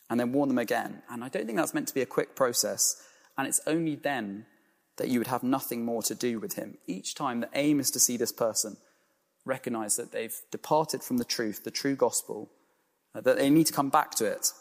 and 0.09 0.19
then 0.19 0.31
warn 0.31 0.49
them 0.49 0.57
again. 0.57 1.01
And 1.09 1.23
I 1.23 1.29
don't 1.29 1.45
think 1.45 1.57
that's 1.57 1.73
meant 1.73 1.87
to 1.87 1.93
be 1.93 2.01
a 2.01 2.05
quick 2.05 2.35
process. 2.35 3.01
And 3.37 3.47
it's 3.47 3.61
only 3.65 3.95
then 3.95 4.45
that 4.97 5.09
you 5.09 5.19
would 5.19 5.27
have 5.27 5.43
nothing 5.43 5.83
more 5.83 6.01
to 6.03 6.15
do 6.15 6.39
with 6.39 6.53
him. 6.53 6.77
Each 6.87 7.15
time 7.15 7.41
the 7.41 7.49
aim 7.53 7.79
is 7.79 7.91
to 7.91 7.99
see 7.99 8.17
this 8.17 8.31
person 8.31 8.77
recognize 9.43 9.95
that 9.97 10.11
they've 10.11 10.35
departed 10.51 11.03
from 11.03 11.17
the 11.17 11.25
truth, 11.25 11.63
the 11.63 11.71
true 11.71 11.95
gospel, 11.95 12.49
uh, 13.13 13.21
that 13.21 13.37
they 13.37 13.49
need 13.49 13.67
to 13.67 13.73
come 13.73 13.89
back 13.89 14.11
to 14.11 14.25
it. 14.25 14.51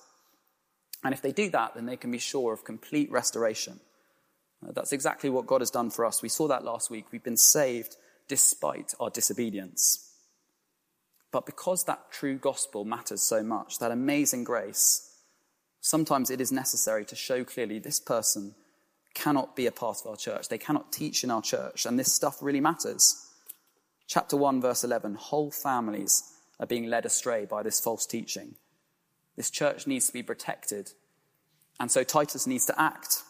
And 1.03 1.15
if 1.15 1.23
they 1.23 1.33
do 1.33 1.51
that, 1.51 1.75
then 1.75 1.87
they 1.87 1.97
can 1.97 2.11
be 2.11 2.19
sure 2.19 2.53
of 2.53 2.65
complete 2.65 3.11
restoration. 3.11 3.81
Uh, 4.67 4.73
that's 4.73 4.93
exactly 4.93 5.31
what 5.31 5.47
God 5.47 5.61
has 5.61 5.71
done 5.71 5.91
for 5.91 6.05
us. 6.05 6.23
We 6.23 6.29
saw 6.29 6.49
that 6.49 6.65
last 6.65 6.91
week. 6.91 7.07
We've 7.13 7.23
been 7.23 7.37
saved 7.37 7.97
despite 8.29 8.95
our 8.99 9.11
disobedience. 9.11 10.11
But 11.31 11.47
because 11.47 11.85
that 11.85 12.13
true 12.13 12.39
gospel 12.39 12.85
matters 12.85 13.23
so 13.23 13.43
much, 13.43 13.79
that 13.79 13.91
amazing 13.91 14.45
grace, 14.45 15.14
sometimes 15.85 16.31
it 16.31 16.41
is 16.41 16.51
necessary 16.51 17.05
to 17.05 17.15
show 17.15 17.45
clearly 17.45 17.79
this 17.79 18.01
person 18.01 18.55
cannot 19.13 19.55
be 19.55 19.67
a 19.67 19.71
part 19.71 20.01
of 20.01 20.07
our 20.07 20.17
church. 20.17 20.49
They 20.49 20.57
cannot 20.57 20.91
teach 20.91 21.23
in 21.23 21.31
our 21.31 21.43
church, 21.43 21.85
and 21.85 21.99
this 21.99 22.11
stuff 22.11 22.39
really 22.41 22.61
matters. 22.61 23.29
Chapter 24.07 24.35
1, 24.35 24.63
verse 24.63 24.83
11 24.83 25.15
whole 25.17 25.51
families 25.51 26.23
are 26.59 26.67
being 26.67 26.87
led 26.87 27.05
astray 27.05 27.45
by 27.45 27.63
this 27.63 27.81
false 27.81 28.07
teaching. 28.07 28.55
This 29.37 29.51
church 29.51 29.87
needs 29.87 30.07
to 30.07 30.13
be 30.15 30.23
protected, 30.23 30.93
and 31.79 31.91
so 31.91 32.03
Titus 32.03 32.47
needs 32.47 32.65
to 32.65 32.81
act. 32.81 33.23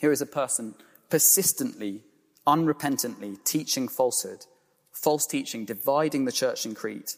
Here 0.00 0.12
is 0.12 0.22
a 0.22 0.26
person 0.26 0.76
persistently, 1.10 2.04
unrepentantly 2.46 3.42
teaching 3.42 3.88
falsehood, 3.88 4.46
false 4.92 5.26
teaching, 5.26 5.64
dividing 5.64 6.26
the 6.26 6.32
church 6.32 6.64
in 6.64 6.76
Crete, 6.76 7.16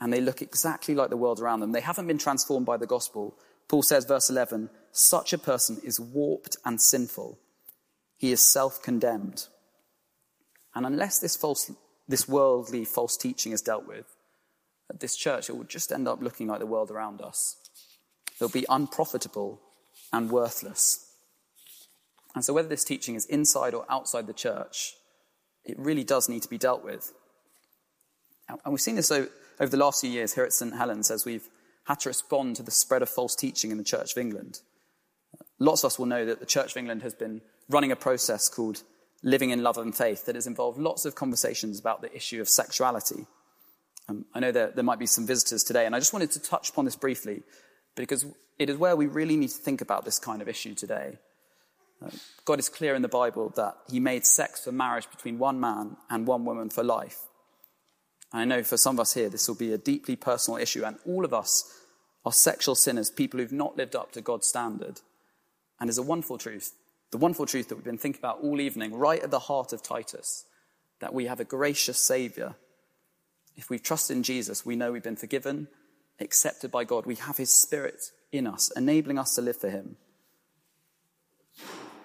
and 0.00 0.12
they 0.12 0.20
look 0.20 0.42
exactly 0.42 0.94
like 0.94 1.10
the 1.10 1.16
world 1.16 1.40
around 1.40 1.60
them. 1.60 1.72
They 1.72 1.80
haven't 1.80 2.06
been 2.06 2.18
transformed 2.18 2.66
by 2.66 2.76
the 2.76 2.86
gospel. 2.86 3.36
Paul 3.68 3.82
says, 3.82 4.04
verse 4.04 4.30
11, 4.30 4.70
such 4.92 5.32
a 5.32 5.38
person 5.38 5.80
is 5.82 5.98
warped 5.98 6.56
and 6.64 6.80
sinful. 6.80 7.38
He 8.16 8.32
is 8.32 8.40
self 8.40 8.82
condemned. 8.82 9.46
And 10.74 10.86
unless 10.86 11.18
this, 11.18 11.36
false, 11.36 11.70
this 12.06 12.28
worldly 12.28 12.84
false 12.84 13.16
teaching 13.16 13.52
is 13.52 13.62
dealt 13.62 13.86
with, 13.86 14.06
at 14.90 15.00
this 15.00 15.16
church, 15.16 15.48
it 15.48 15.56
will 15.56 15.64
just 15.64 15.90
end 15.90 16.06
up 16.06 16.22
looking 16.22 16.48
like 16.48 16.60
the 16.60 16.66
world 16.66 16.90
around 16.90 17.20
us. 17.20 17.56
It'll 18.36 18.48
be 18.48 18.66
unprofitable 18.68 19.60
and 20.12 20.30
worthless. 20.30 21.06
And 22.34 22.44
so, 22.44 22.52
whether 22.52 22.68
this 22.68 22.84
teaching 22.84 23.14
is 23.14 23.26
inside 23.26 23.74
or 23.74 23.86
outside 23.88 24.26
the 24.26 24.34
church, 24.34 24.94
it 25.64 25.78
really 25.78 26.04
does 26.04 26.28
need 26.28 26.42
to 26.42 26.48
be 26.48 26.58
dealt 26.58 26.84
with. 26.84 27.12
And 28.48 28.60
we've 28.66 28.80
seen 28.80 28.96
this 28.96 29.10
the 29.64 29.76
last 29.76 30.00
few 30.00 30.10
years 30.10 30.34
here 30.34 30.44
at 30.44 30.52
St. 30.52 30.74
Helens 30.74 31.10
as 31.10 31.24
we've 31.24 31.48
had 31.84 32.00
to 32.00 32.08
respond 32.08 32.56
to 32.56 32.62
the 32.62 32.70
spread 32.70 33.02
of 33.02 33.08
false 33.08 33.34
teaching 33.34 33.70
in 33.70 33.78
the 33.78 33.84
Church 33.84 34.12
of 34.12 34.18
England. 34.18 34.60
Lots 35.58 35.82
of 35.82 35.88
us 35.88 35.98
will 35.98 36.06
know 36.06 36.24
that 36.26 36.40
the 36.40 36.46
Church 36.46 36.72
of 36.72 36.76
England 36.76 37.02
has 37.02 37.14
been 37.14 37.40
running 37.68 37.92
a 37.92 37.96
process 37.96 38.48
called 38.48 38.82
Living 39.22 39.50
in 39.50 39.62
Love 39.62 39.78
and 39.78 39.94
Faith 39.94 40.26
that 40.26 40.34
has 40.34 40.46
involved 40.46 40.78
lots 40.78 41.04
of 41.04 41.14
conversations 41.14 41.80
about 41.80 42.02
the 42.02 42.14
issue 42.14 42.40
of 42.40 42.48
sexuality. 42.48 43.26
Um, 44.08 44.24
I 44.34 44.40
know 44.40 44.52
that 44.52 44.74
there 44.74 44.84
might 44.84 44.98
be 44.98 45.06
some 45.06 45.26
visitors 45.26 45.64
today, 45.64 45.86
and 45.86 45.96
I 45.96 45.98
just 45.98 46.12
wanted 46.12 46.30
to 46.32 46.40
touch 46.40 46.70
upon 46.70 46.84
this 46.84 46.96
briefly 46.96 47.42
because 47.94 48.26
it 48.58 48.70
is 48.70 48.76
where 48.76 48.94
we 48.94 49.06
really 49.06 49.36
need 49.36 49.48
to 49.48 49.56
think 49.56 49.80
about 49.80 50.04
this 50.04 50.18
kind 50.18 50.42
of 50.42 50.48
issue 50.48 50.74
today. 50.74 51.18
Uh, 52.04 52.10
God 52.44 52.58
is 52.58 52.68
clear 52.68 52.94
in 52.94 53.02
the 53.02 53.08
Bible 53.08 53.52
that 53.56 53.76
He 53.90 54.00
made 54.00 54.24
sex 54.24 54.64
for 54.64 54.72
marriage 54.72 55.10
between 55.10 55.38
one 55.38 55.58
man 55.58 55.96
and 56.10 56.26
one 56.26 56.44
woman 56.44 56.68
for 56.70 56.84
life. 56.84 57.20
I 58.32 58.44
know 58.44 58.62
for 58.62 58.76
some 58.76 58.96
of 58.96 59.00
us 59.00 59.14
here, 59.14 59.28
this 59.28 59.48
will 59.48 59.54
be 59.54 59.72
a 59.72 59.78
deeply 59.78 60.16
personal 60.16 60.58
issue, 60.58 60.84
and 60.84 60.96
all 61.06 61.24
of 61.24 61.32
us 61.32 61.72
are 62.24 62.32
sexual 62.32 62.74
sinners, 62.74 63.10
people 63.10 63.38
who've 63.38 63.52
not 63.52 63.76
lived 63.76 63.94
up 63.94 64.12
to 64.12 64.20
God's 64.20 64.46
standard. 64.46 65.00
And 65.78 65.88
there's 65.88 65.98
a 65.98 66.02
wonderful 66.02 66.38
truth, 66.38 66.74
the 67.12 67.18
wonderful 67.18 67.46
truth 67.46 67.68
that 67.68 67.76
we've 67.76 67.84
been 67.84 67.98
thinking 67.98 68.20
about 68.20 68.40
all 68.42 68.60
evening, 68.60 68.94
right 68.94 69.22
at 69.22 69.30
the 69.30 69.38
heart 69.38 69.72
of 69.72 69.82
Titus, 69.82 70.44
that 70.98 71.14
we 71.14 71.26
have 71.26 71.40
a 71.40 71.44
gracious 71.44 71.98
Saviour. 71.98 72.56
If 73.56 73.70
we 73.70 73.78
trust 73.78 74.10
in 74.10 74.22
Jesus, 74.22 74.66
we 74.66 74.76
know 74.76 74.90
we've 74.90 75.02
been 75.02 75.16
forgiven, 75.16 75.68
accepted 76.18 76.70
by 76.70 76.84
God. 76.84 77.06
We 77.06 77.14
have 77.16 77.36
His 77.36 77.52
Spirit 77.52 78.10
in 78.32 78.46
us, 78.46 78.72
enabling 78.74 79.18
us 79.18 79.34
to 79.36 79.42
live 79.42 79.56
for 79.56 79.70
Him. 79.70 79.96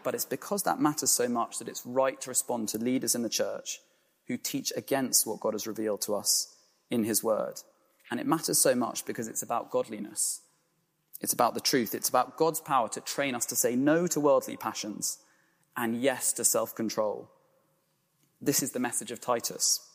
But 0.04 0.14
it's 0.14 0.26
because 0.26 0.64
that 0.64 0.80
matters 0.80 1.12
so 1.12 1.28
much 1.28 1.60
that 1.60 1.68
it's 1.68 1.86
right 1.86 2.20
to 2.22 2.30
respond 2.30 2.70
to 2.70 2.78
leaders 2.78 3.16
in 3.16 3.24
the 3.24 3.30
church 3.30 3.80
who 4.32 4.38
teach 4.38 4.72
against 4.78 5.28
what 5.28 5.42
God 5.42 5.54
has 5.54 5.68
revealed 5.68 6.02
to 6.04 6.16
us 6.16 6.56
in 6.90 7.04
His 7.04 7.22
Word. 7.22 7.56
And 8.10 8.20
it 8.20 8.26
matters 8.26 8.62
so 8.62 8.74
much 8.76 9.06
because 9.06 9.28
it's 9.28 9.44
about 9.44 9.72
godliness. 9.72 10.42
It's 11.20 11.34
about 11.34 11.54
the 11.54 11.60
truth. 11.60 11.94
It's 11.94 12.08
about 12.08 12.38
God's 12.38 12.62
power 12.62 12.88
to 12.90 13.02
train 13.02 13.36
us 13.36 13.46
to 13.48 13.56
say 13.56 13.76
no 13.76 14.08
to 14.08 14.20
worldly 14.22 14.56
passions 14.56 15.18
and 15.76 16.02
yes 16.02 16.32
to 16.34 16.46
self 16.46 16.74
control. 16.74 17.30
This 18.42 18.64
is 18.64 18.72
the 18.72 18.80
message 18.80 19.12
of 19.12 19.20
Titus. 19.20 19.86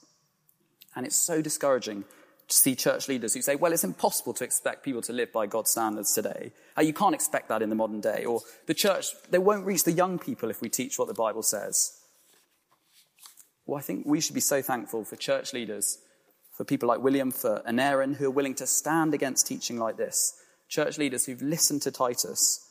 And 0.94 1.06
it's 1.06 1.16
so 1.16 1.40
discouraging 1.40 2.04
to 2.48 2.56
see 2.56 2.74
church 2.74 3.08
leaders 3.08 3.34
who 3.34 3.42
say, 3.42 3.56
well, 3.56 3.72
it's 3.72 3.84
impossible 3.84 4.34
to 4.34 4.44
expect 4.44 4.84
people 4.84 5.02
to 5.02 5.12
live 5.12 5.32
by 5.32 5.46
God's 5.46 5.70
standards 5.70 6.12
today. 6.12 6.52
Uh, 6.76 6.82
you 6.82 6.92
can't 6.92 7.14
expect 7.14 7.48
that 7.48 7.62
in 7.62 7.70
the 7.70 7.74
modern 7.74 8.00
day. 8.00 8.24
Or 8.24 8.40
the 8.66 8.74
church, 8.74 9.06
they 9.30 9.38
won't 9.38 9.66
reach 9.66 9.84
the 9.84 9.92
young 9.92 10.18
people 10.18 10.50
if 10.50 10.60
we 10.60 10.68
teach 10.68 10.98
what 10.98 11.08
the 11.08 11.14
Bible 11.14 11.42
says. 11.42 11.95
Well, 13.66 13.78
I 13.78 13.82
think 13.82 14.06
we 14.06 14.20
should 14.20 14.34
be 14.34 14.40
so 14.40 14.62
thankful 14.62 15.04
for 15.04 15.16
church 15.16 15.52
leaders, 15.52 15.98
for 16.52 16.64
people 16.64 16.88
like 16.88 17.00
William, 17.00 17.32
for 17.32 17.62
Aaron, 17.66 18.14
who 18.14 18.26
are 18.26 18.30
willing 18.30 18.54
to 18.56 18.66
stand 18.66 19.12
against 19.12 19.46
teaching 19.46 19.78
like 19.78 19.96
this. 19.96 20.34
Church 20.68 20.98
leaders 20.98 21.26
who've 21.26 21.42
listened 21.42 21.82
to 21.82 21.90
Titus, 21.90 22.64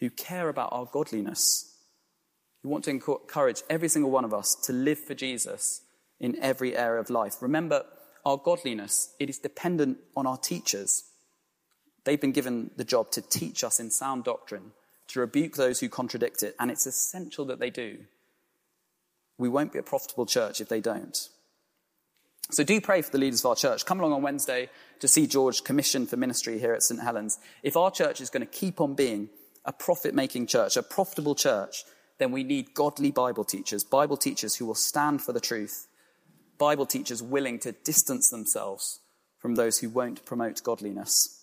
who 0.00 0.10
care 0.10 0.48
about 0.48 0.72
our 0.72 0.86
godliness, 0.86 1.72
who 2.62 2.68
want 2.68 2.84
to 2.84 2.90
encourage 2.90 3.62
every 3.70 3.88
single 3.88 4.10
one 4.10 4.24
of 4.24 4.34
us 4.34 4.54
to 4.56 4.72
live 4.72 4.98
for 4.98 5.14
Jesus 5.14 5.82
in 6.18 6.36
every 6.42 6.76
area 6.76 7.00
of 7.00 7.10
life. 7.10 7.36
Remember, 7.40 7.84
our 8.24 8.36
godliness, 8.36 9.14
it 9.18 9.30
is 9.30 9.38
dependent 9.38 9.98
on 10.16 10.26
our 10.26 10.36
teachers. 10.36 11.04
They've 12.04 12.20
been 12.20 12.32
given 12.32 12.70
the 12.76 12.84
job 12.84 13.10
to 13.12 13.22
teach 13.22 13.62
us 13.62 13.80
in 13.80 13.90
sound 13.90 14.24
doctrine, 14.24 14.72
to 15.08 15.20
rebuke 15.20 15.56
those 15.56 15.80
who 15.80 15.88
contradict 15.88 16.42
it, 16.42 16.56
and 16.58 16.70
it's 16.70 16.86
essential 16.86 17.44
that 17.46 17.60
they 17.60 17.70
do. 17.70 18.00
We 19.40 19.48
won't 19.48 19.72
be 19.72 19.78
a 19.78 19.82
profitable 19.82 20.26
church 20.26 20.60
if 20.60 20.68
they 20.68 20.82
don't. 20.82 21.16
So 22.50 22.62
do 22.62 22.78
pray 22.80 23.00
for 23.00 23.10
the 23.10 23.18
leaders 23.18 23.40
of 23.40 23.46
our 23.46 23.56
church. 23.56 23.86
Come 23.86 23.98
along 23.98 24.12
on 24.12 24.22
Wednesday 24.22 24.68
to 24.98 25.08
see 25.08 25.26
George 25.26 25.64
commissioned 25.64 26.10
for 26.10 26.18
ministry 26.18 26.58
here 26.58 26.74
at 26.74 26.82
St. 26.82 27.00
Helens. 27.00 27.38
If 27.62 27.74
our 27.74 27.90
church 27.90 28.20
is 28.20 28.28
going 28.28 28.46
to 28.46 28.52
keep 28.52 28.82
on 28.82 28.94
being 28.94 29.30
a 29.64 29.72
profit 29.72 30.14
making 30.14 30.46
church, 30.46 30.76
a 30.76 30.82
profitable 30.82 31.34
church, 31.34 31.84
then 32.18 32.32
we 32.32 32.44
need 32.44 32.74
godly 32.74 33.10
Bible 33.10 33.44
teachers, 33.44 33.82
Bible 33.82 34.18
teachers 34.18 34.56
who 34.56 34.66
will 34.66 34.74
stand 34.74 35.22
for 35.22 35.32
the 35.32 35.40
truth, 35.40 35.88
Bible 36.58 36.84
teachers 36.84 37.22
willing 37.22 37.58
to 37.60 37.72
distance 37.72 38.28
themselves 38.28 39.00
from 39.38 39.54
those 39.54 39.78
who 39.78 39.88
won't 39.88 40.26
promote 40.26 40.62
godliness. 40.62 41.42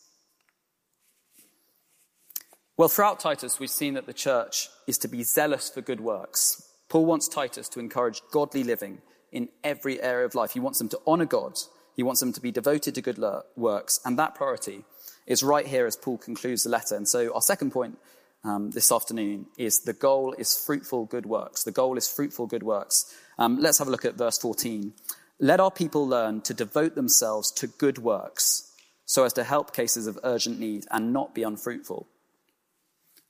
Well, 2.76 2.90
throughout 2.90 3.20
Titus, 3.20 3.60
we've 3.60 3.72
seen 3.72 3.96
that 3.96 4.06
the 4.06 4.14
church 4.14 4.70
is 4.86 5.00
to 5.00 5.08
be 5.08 5.24
zealous 5.24 5.68
for 5.68 5.82
good 5.82 6.00
works. 6.00 6.67
Paul 6.90 7.06
wants 7.06 7.28
Titus 7.28 7.70
to 7.70 7.80
encourage 7.80 8.22
godly 8.32 8.64
living 8.64 9.02
in 9.32 9.50
every 9.64 10.02
area 10.02 10.26
of 10.26 10.36
life. 10.36 10.52
He 10.52 10.60
wants 10.60 10.80
them 10.80 10.90
to 10.90 11.00
honor 11.06 11.26
God. 11.26 11.60
He 11.96 12.04
wants 12.04 12.20
them 12.20 12.34
to 12.34 12.42
be 12.42 12.52
devoted 12.52 12.96
to 12.96 13.02
good 13.02 13.20
works. 13.56 14.00
And 14.06 14.18
that 14.18 14.36
priority 14.36 14.86
is 15.26 15.44
right 15.44 15.68
here 15.68 15.86
as 15.86 15.96
Paul 15.96 16.18
concludes 16.18 16.64
the 16.64 16.70
letter. 16.70 16.96
And 16.96 17.08
so 17.08 17.34
our 17.34 17.42
second 17.42 17.72
point 17.72 17.98
um, 18.44 18.72
this 18.72 18.92
afternoon 18.92 19.48
is 19.58 19.82
the 19.82 19.94
goal 19.94 20.34
is 20.38 20.56
fruitful 20.56 21.06
good 21.06 21.26
works. 21.26 21.64
The 21.64 21.72
goal 21.72 21.98
is 21.98 22.08
fruitful 22.08 22.48
good 22.48 22.64
works. 22.64 23.14
Um, 23.38 23.60
let's 23.60 23.80
have 23.80 23.88
a 23.88 23.92
look 23.92 24.06
at 24.06 24.16
verse 24.16 24.38
14. 24.38 24.94
Let 25.40 25.60
our 25.60 25.72
people 25.72 26.08
learn 26.08 26.42
to 26.42 26.54
devote 26.54 26.96
themselves 26.96 27.52
to 27.52 27.68
good 27.68 27.98
works 27.98 28.72
so 29.06 29.24
as 29.24 29.34
to 29.34 29.44
help 29.44 29.74
cases 29.74 30.08
of 30.08 30.20
urgent 30.24 30.60
need 30.60 30.86
and 30.92 31.14
not 31.14 31.36
be 31.36 31.44
unfruitful. 31.44 32.08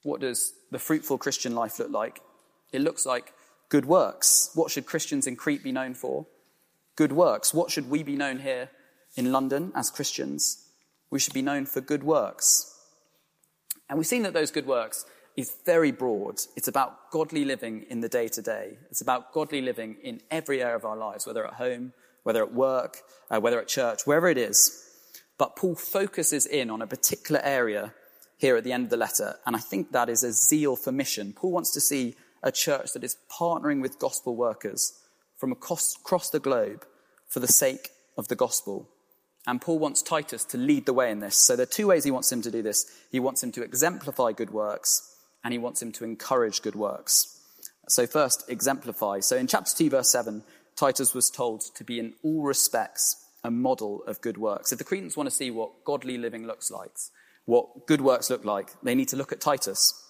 What 0.04 0.22
does 0.22 0.54
the 0.72 0.80
fruitful 0.80 1.18
Christian 1.18 1.56
life 1.56 1.80
look 1.80 1.92
like? 1.92 2.22
It 2.72 2.82
looks 2.82 3.06
like 3.06 3.34
good 3.70 3.86
works. 3.86 4.52
What 4.54 4.72
should 4.72 4.86
Christians 4.86 5.28
in 5.28 5.36
Crete 5.36 5.64
be 5.64 5.72
known 5.72 5.94
for? 5.94 6.26
Good 6.96 7.12
works. 7.12 7.54
What 7.54 7.72
should 7.72 7.90
we 7.90 8.04
be 8.04 8.16
known 8.16 8.40
here 8.40 8.70
in 9.16 9.32
London 9.32 9.72
as 9.76 9.90
Christians? 9.90 10.66
We 11.10 11.20
should 11.20 11.34
be 11.34 11.42
known 11.42 11.66
for 11.66 11.82
good 11.82 12.04
works. 12.04 12.74
And 13.90 13.98
we've 13.98 14.08
seen 14.08 14.24
that 14.24 14.34
those 14.34 14.52
good 14.52 14.66
works 14.66 15.06
is 15.36 15.54
very 15.66 15.92
broad. 15.92 16.40
It's 16.56 16.68
about 16.68 17.12
godly 17.12 17.46
living 17.46 17.86
in 17.90 18.02
the 18.02 18.10
day 18.10 18.28
to 18.30 18.42
day. 18.42 18.78
It's 18.90 19.02
about 19.02 19.32
godly 19.34 19.62
living 19.62 19.98
in 20.04 20.22
every 20.32 20.62
area 20.62 20.76
of 20.76 20.84
our 20.84 20.98
lives, 20.98 21.28
whether 21.28 21.46
at 21.46 21.54
home, 21.54 21.94
whether 22.24 22.44
at 22.44 22.54
work, 22.54 22.98
uh, 23.30 23.40
whether 23.40 23.62
at 23.62 23.68
church, 23.68 24.02
wherever 24.06 24.28
it 24.28 24.38
is. 24.38 24.84
But 25.38 25.56
Paul 25.56 25.76
focuses 25.76 26.48
in 26.48 26.70
on 26.72 26.82
a 26.82 26.88
particular 26.88 27.40
area 27.44 27.94
here 28.38 28.58
at 28.58 28.64
the 28.64 28.72
end 28.72 28.86
of 28.86 28.90
the 28.90 28.98
letter. 28.98 29.36
And 29.46 29.56
I 29.56 29.60
think 29.60 29.92
that 29.92 30.10
is 30.10 30.24
a 30.24 30.32
zeal 30.32 30.76
for 30.76 30.92
mission. 30.92 31.34
Paul 31.34 31.52
wants 31.52 31.72
to 31.74 31.82
see 31.82 32.16
a 32.44 32.52
church 32.52 32.94
that 32.94 33.04
is 33.04 33.18
partnering 33.32 33.82
with 33.82 34.00
gospel 34.00 34.36
workers 34.36 34.94
from 35.38 35.52
across, 35.52 36.30
the 36.32 36.40
globe 36.40 36.86
for 37.28 37.40
the 37.40 37.48
sake 37.48 37.90
of 38.18 38.28
the 38.28 38.36
gospel. 38.36 38.90
And 39.46 39.62
Paul 39.62 39.80
wants 39.80 40.02
Titus 40.02 40.44
to 40.46 40.58
lead 40.58 40.86
the 40.86 40.94
way 40.94 41.12
in 41.12 41.20
this. 41.20 41.36
So 41.36 41.56
there 41.56 41.64
are 41.64 41.68
two 41.68 41.88
ways 41.88 42.04
he 42.04 42.12
wants 42.12 42.32
him 42.32 42.42
to 42.42 42.52
do 42.52 42.62
this. 42.62 42.86
He 43.12 43.20
wants 43.20 43.44
him 43.44 43.52
to 43.54 43.64
exemplify 43.64 44.34
good 44.34 44.50
works, 44.50 45.16
and 45.44 45.54
he 45.54 45.58
wants 45.58 45.82
him 45.82 45.92
to 45.94 46.04
encourage 46.04 46.62
good 46.62 46.76
works. 46.76 47.40
So 47.88 48.06
first, 48.06 48.44
exemplify. 48.50 49.22
So 49.22 49.38
in 49.38 49.48
chapter 49.48 49.74
2, 49.74 49.90
verse 49.92 50.10
7, 50.10 50.44
Titus 50.76 51.14
was 51.14 51.30
told 51.30 51.62
to 51.76 51.84
be 51.84 52.00
in 52.00 52.14
all 52.24 52.44
respects 52.44 53.24
a 53.44 53.52
model 53.52 54.04
of 54.06 54.22
good 54.22 54.38
works. 54.38 54.72
If 54.72 54.80
the 54.80 54.84
Cretans 54.84 55.16
want 55.16 55.30
to 55.30 55.36
see 55.36 55.52
what 55.52 55.86
godly 55.86 56.18
living 56.18 56.46
looks 56.46 56.70
like, 56.70 56.92
what 57.46 57.88
good 57.88 58.02
works 58.02 58.30
look 58.30 58.44
like, 58.44 58.72
they 58.84 58.96
need 58.96 59.08
to 59.10 59.16
look 59.16 59.32
at 59.32 59.40
Titus. 59.40 60.04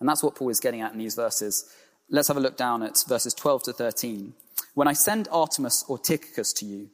And 0.00 0.08
that's 0.08 0.22
what 0.22 0.34
Paul 0.34 0.48
is 0.48 0.60
getting 0.60 0.80
at 0.80 0.92
in 0.92 0.98
these 0.98 1.14
verses. 1.14 1.70
Let's 2.08 2.28
have 2.28 2.36
a 2.36 2.40
look 2.40 2.56
down 2.56 2.82
at 2.82 3.04
verses 3.06 3.34
12 3.34 3.64
to 3.64 3.72
13. 3.72 4.32
When 4.74 4.88
I 4.88 4.94
send 4.94 5.28
Artemas 5.28 5.84
or 5.88 5.98
Tychicus 5.98 6.52
to 6.54 6.64
you, 6.64 6.90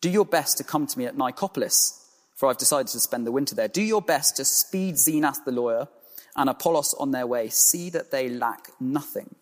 do 0.00 0.10
your 0.10 0.24
best 0.24 0.58
to 0.58 0.64
come 0.64 0.86
to 0.86 0.98
me 0.98 1.06
at 1.06 1.16
Nicopolis, 1.16 2.04
for 2.34 2.48
I've 2.48 2.58
decided 2.58 2.88
to 2.88 3.00
spend 3.00 3.26
the 3.26 3.32
winter 3.32 3.54
there. 3.54 3.68
Do 3.68 3.82
your 3.82 4.02
best 4.02 4.36
to 4.36 4.44
speed 4.44 4.94
Zenas 4.94 5.44
the 5.44 5.52
lawyer 5.52 5.88
and 6.36 6.48
Apollos 6.48 6.94
on 6.94 7.10
their 7.10 7.26
way. 7.26 7.48
See 7.48 7.90
that 7.90 8.10
they 8.10 8.28
lack 8.28 8.70
nothing. 8.80 9.34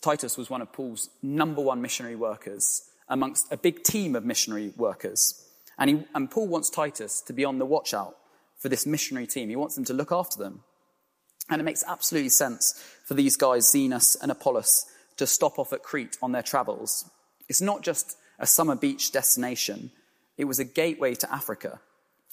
Titus 0.00 0.38
was 0.38 0.48
one 0.48 0.62
of 0.62 0.72
Paul's 0.72 1.10
number 1.22 1.60
one 1.60 1.82
missionary 1.82 2.16
workers 2.16 2.88
amongst 3.08 3.52
a 3.52 3.56
big 3.56 3.82
team 3.82 4.14
of 4.14 4.24
missionary 4.24 4.72
workers. 4.76 5.44
And, 5.76 5.90
he, 5.90 6.04
and 6.14 6.30
Paul 6.30 6.48
wants 6.48 6.70
Titus 6.70 7.20
to 7.22 7.32
be 7.32 7.44
on 7.44 7.58
the 7.58 7.66
watch 7.66 7.92
out 7.92 8.16
for 8.58 8.68
this 8.68 8.86
missionary 8.86 9.26
team. 9.26 9.48
He 9.48 9.56
wants 9.56 9.74
them 9.74 9.84
to 9.86 9.92
look 9.92 10.12
after 10.12 10.38
them. 10.38 10.62
And 11.50 11.60
it 11.60 11.64
makes 11.64 11.84
absolutely 11.86 12.30
sense 12.30 12.80
for 13.04 13.14
these 13.14 13.36
guys, 13.36 13.66
Zenas 13.66 14.16
and 14.22 14.30
Apollos, 14.30 14.86
to 15.16 15.26
stop 15.26 15.58
off 15.58 15.72
at 15.72 15.82
Crete 15.82 16.16
on 16.22 16.32
their 16.32 16.42
travels. 16.42 17.10
It's 17.48 17.60
not 17.60 17.82
just 17.82 18.16
a 18.38 18.46
summer 18.46 18.76
beach 18.76 19.12
destination, 19.12 19.90
it 20.38 20.44
was 20.44 20.58
a 20.58 20.64
gateway 20.64 21.14
to 21.16 21.32
Africa. 21.32 21.80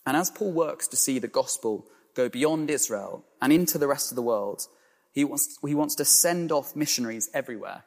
And 0.05 0.15
as 0.15 0.29
Paul 0.29 0.53
works 0.53 0.87
to 0.87 0.95
see 0.95 1.19
the 1.19 1.27
gospel 1.27 1.85
go 2.15 2.29
beyond 2.29 2.69
Israel 2.69 3.25
and 3.41 3.51
into 3.51 3.77
the 3.77 3.87
rest 3.87 4.11
of 4.11 4.15
the 4.15 4.21
world, 4.21 4.65
he 5.11 5.25
wants, 5.25 5.57
he 5.65 5.75
wants 5.75 5.95
to 5.95 6.05
send 6.05 6.51
off 6.51 6.75
missionaries 6.75 7.29
everywhere. 7.33 7.83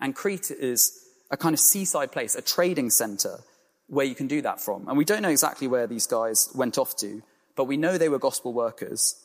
And 0.00 0.14
Crete 0.14 0.50
is 0.50 1.00
a 1.30 1.36
kind 1.36 1.54
of 1.54 1.60
seaside 1.60 2.12
place, 2.12 2.34
a 2.34 2.42
trading 2.42 2.90
center 2.90 3.38
where 3.86 4.04
you 4.04 4.14
can 4.14 4.26
do 4.26 4.42
that 4.42 4.60
from. 4.60 4.88
And 4.88 4.98
we 4.98 5.04
don't 5.04 5.22
know 5.22 5.30
exactly 5.30 5.68
where 5.68 5.86
these 5.86 6.06
guys 6.06 6.50
went 6.54 6.76
off 6.76 6.96
to, 6.96 7.22
but 7.56 7.64
we 7.64 7.76
know 7.76 7.96
they 7.96 8.08
were 8.08 8.18
gospel 8.18 8.52
workers, 8.52 9.23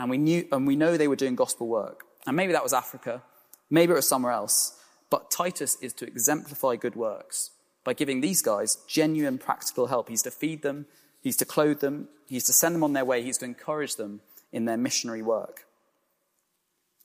and 0.00 0.08
we, 0.08 0.16
knew, 0.16 0.48
and 0.50 0.66
we 0.66 0.76
know 0.76 0.96
they 0.96 1.08
were 1.08 1.16
doing 1.16 1.36
gospel 1.36 1.68
work. 1.68 2.04
And 2.26 2.34
maybe 2.34 2.52
that 2.54 2.62
was 2.62 2.72
Africa, 2.72 3.22
maybe 3.68 3.92
it 3.92 3.96
was 3.96 4.08
somewhere 4.08 4.32
else, 4.32 4.80
but 5.10 5.30
Titus 5.30 5.76
is 5.82 5.92
to 5.94 6.06
exemplify 6.06 6.76
good 6.76 6.96
works 6.96 7.50
by 7.84 7.92
giving 7.92 8.20
these 8.20 8.40
guys 8.40 8.78
genuine 8.88 9.36
practical 9.36 9.88
help. 9.88 10.08
He's 10.08 10.22
to 10.22 10.30
feed 10.30 10.62
them, 10.62 10.86
he's 11.20 11.36
to 11.36 11.44
clothe 11.44 11.80
them, 11.80 12.08
he's 12.26 12.44
to 12.44 12.52
send 12.52 12.74
them 12.74 12.84
on 12.84 12.94
their 12.94 13.04
way, 13.04 13.22
he's 13.22 13.38
to 13.38 13.44
encourage 13.44 13.96
them 13.96 14.20
in 14.52 14.64
their 14.64 14.78
missionary 14.78 15.22
work. 15.22 15.66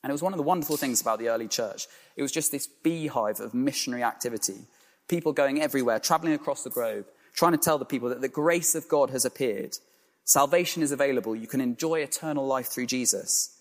And 0.02 0.10
it 0.10 0.14
was 0.14 0.24
one 0.24 0.34
of 0.34 0.38
the 0.38 0.44
wonderful 0.44 0.78
things 0.78 1.02
about 1.02 1.20
the 1.20 1.30
early 1.30 1.48
church. 1.48 1.88
It 2.16 2.22
was 2.22 2.32
just 2.32 2.52
this 2.52 2.68
beehive 2.68 3.40
of 3.40 3.54
missionary 3.54 4.04
activity 4.04 4.68
people 5.08 5.34
going 5.34 5.62
everywhere, 5.62 6.00
traveling 6.00 6.34
across 6.34 6.64
the 6.64 6.70
globe, 6.72 7.06
trying 7.34 7.52
to 7.52 7.60
tell 7.60 7.78
the 7.78 7.86
people 7.86 8.10
that 8.10 8.22
the 8.22 8.28
grace 8.28 8.74
of 8.74 8.88
God 8.88 9.12
has 9.12 9.26
appeared. 9.26 9.78
Salvation 10.26 10.82
is 10.84 10.92
available. 10.92 11.36
You 11.36 11.48
can 11.48 11.62
enjoy 11.62 12.00
eternal 12.00 12.46
life 12.46 12.68
through 12.68 12.88
Jesus. 12.88 13.58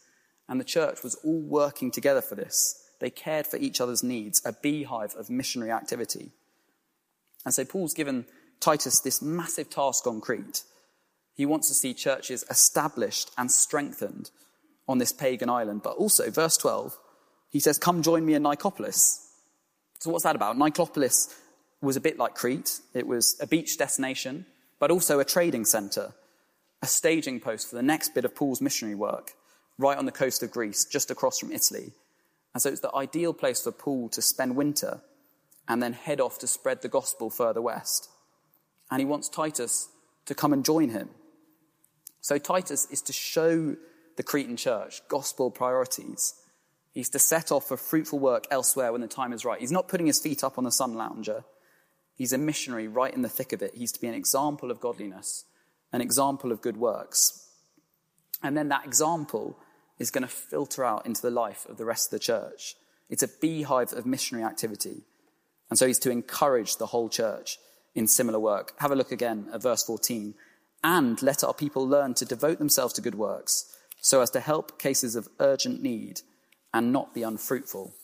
And 0.49 0.59
the 0.59 0.65
church 0.65 1.03
was 1.03 1.15
all 1.17 1.41
working 1.41 1.91
together 1.91 2.23
for 2.23 2.35
this. 2.35 2.83
They 3.01 3.11
cared 3.11 3.47
for 3.47 3.59
each 3.59 3.81
other's 3.81 4.03
needs, 4.03 4.43
a 4.45 4.53
beehive 4.53 5.15
of 5.15 5.31
missionary 5.31 5.71
activity. 5.71 6.33
And 7.45 7.53
so 7.53 7.65
Paul's 7.65 7.95
given 7.95 8.25
Titus 8.61 9.01
this 9.01 9.21
massive 9.21 9.69
task 9.69 10.07
on 10.07 10.21
Crete. 10.21 10.63
He 11.35 11.45
wants 11.45 11.69
to 11.69 11.75
see 11.75 11.93
churches 11.93 12.45
established 12.49 13.31
and 13.37 13.51
strengthened 13.51 14.31
on 14.89 14.99
this 14.99 15.13
pagan 15.13 15.51
island. 15.51 15.83
But 15.83 15.97
also, 15.97 16.31
verse 16.31 16.57
12, 16.57 16.97
he 17.51 17.61
says, 17.61 17.77
Come 17.77 18.03
join 18.03 18.25
me 18.25 18.35
in 18.35 18.43
Nicopolis. 18.43 19.21
So, 19.99 20.11
what's 20.11 20.25
that 20.25 20.37
about? 20.37 20.57
Nicopolis 20.57 21.35
was 21.81 21.97
a 21.97 22.01
bit 22.01 22.19
like 22.19 22.35
Crete. 22.35 22.81
It 22.95 23.07
was 23.07 23.37
a 23.41 23.47
beach 23.47 23.77
destination, 23.77 24.47
but 24.79 24.91
also 24.91 25.19
a 25.19 25.25
trading 25.25 25.65
center, 25.65 26.15
a 26.85 26.87
staging 26.87 27.41
post 27.41 27.69
for 27.69 27.77
the 27.77 27.83
next 27.83 28.15
bit 28.15 28.25
of 28.25 28.35
Paul's 28.35 28.61
missionary 28.61 28.95
work, 28.95 29.33
right 29.79 29.99
on 29.99 30.07
the 30.07 30.13
coast 30.13 30.43
of 30.43 30.51
Greece, 30.51 30.85
just 30.85 31.11
across 31.11 31.39
from 31.39 31.53
Italy. 31.53 31.93
And 32.53 32.63
so, 32.63 32.69
it's 32.69 32.81
the 32.81 32.95
ideal 32.95 33.33
place 33.33 33.63
for 33.63 33.73
Paul 33.73 34.09
to 34.11 34.23
spend 34.23 34.55
winter 34.57 35.01
and 35.67 35.83
then 35.83 35.93
head 35.93 36.21
off 36.21 36.39
to 36.39 36.47
spread 36.47 36.83
the 36.83 36.89
gospel 36.89 37.31
further 37.31 37.63
west. 37.63 38.09
And 38.91 39.01
he 39.01 39.07
wants 39.07 39.29
Titus 39.29 39.89
to 40.27 40.35
come 40.35 40.53
and 40.53 40.65
join 40.65 40.91
him. 40.91 41.09
So, 42.21 42.39
Titus 42.39 42.87
is 42.91 43.03
to 43.03 43.13
show 43.13 43.77
the 44.17 44.23
Cretan 44.23 44.57
church 44.57 45.03
gospel 45.09 45.51
priorities 45.51 46.35
He's 46.95 47.11
to 47.11 47.19
set 47.19 47.51
off 47.51 47.67
for 47.67 47.77
fruitful 47.77 48.21
work 48.21 48.47
elsewhere 48.53 48.93
when 48.93 49.01
the 49.01 49.09
time 49.09 49.33
is 49.33 49.45
right. 49.45 49.61
He's 49.61 49.73
not 49.73 49.89
putting 49.89 50.07
his 50.07 50.21
feet 50.21 50.45
up 50.45 50.57
on 50.57 50.65
the 50.65 50.71
sun 50.71 50.95
lounger. 50.95 51.45
He's 52.15 52.33
a 52.33 52.39
missionary 52.39 52.87
right 52.87 53.13
in 53.13 53.23
the 53.23 53.29
thick 53.29 53.53
of 53.53 53.63
it. 53.63 53.75
He's 53.75 53.91
to 53.93 54.01
be 54.01 54.07
an 54.07 54.15
example 54.15 54.71
of 54.71 54.81
godliness, 54.81 55.45
an 55.95 56.01
example 56.01 56.51
of 56.51 56.61
good 56.61 56.77
works. 56.77 57.49
And 58.43 58.57
then 58.57 58.69
that 58.69 58.85
example 58.85 59.57
is 60.01 60.11
going 60.11 60.23
to 60.23 60.29
filter 60.29 60.85
out 60.85 61.07
into 61.07 61.23
the 61.23 61.31
life 61.31 61.67
of 61.69 61.79
the 61.79 61.85
rest 61.85 62.09
of 62.09 62.11
the 62.11 62.19
church. 62.19 62.75
It's 63.09 63.23
a 63.23 63.29
beehive 63.41 63.93
of 63.93 64.05
missionary 64.05 64.45
activity. 64.45 65.03
And 65.71 65.79
so 65.79 65.87
he's 65.87 66.01
to 66.01 66.11
encourage 66.11 66.77
the 66.77 66.87
whole 66.87 67.09
church 67.09 67.59
in 67.95 68.09
similar 68.09 68.41
work. 68.41 68.73
Have 68.81 68.91
a 68.91 68.97
look 68.97 69.13
again 69.13 69.47
at 69.53 69.63
verse 69.63 69.85
14. 69.85 70.35
And 70.83 71.23
let 71.23 71.45
our 71.45 71.55
people 71.55 71.87
learn 71.87 72.15
to 72.15 72.25
devote 72.25 72.59
themselves 72.59 72.93
to 72.95 73.01
good 73.01 73.15
works 73.15 73.73
so 74.01 74.21
as 74.21 74.31
to 74.31 74.41
help 74.41 74.81
cases 74.81 75.15
of 75.15 75.29
urgent 75.39 75.81
need 75.81 76.23
and 76.75 76.93
not 76.93 77.15
be 77.15 77.23
unfruitful. 77.23 77.95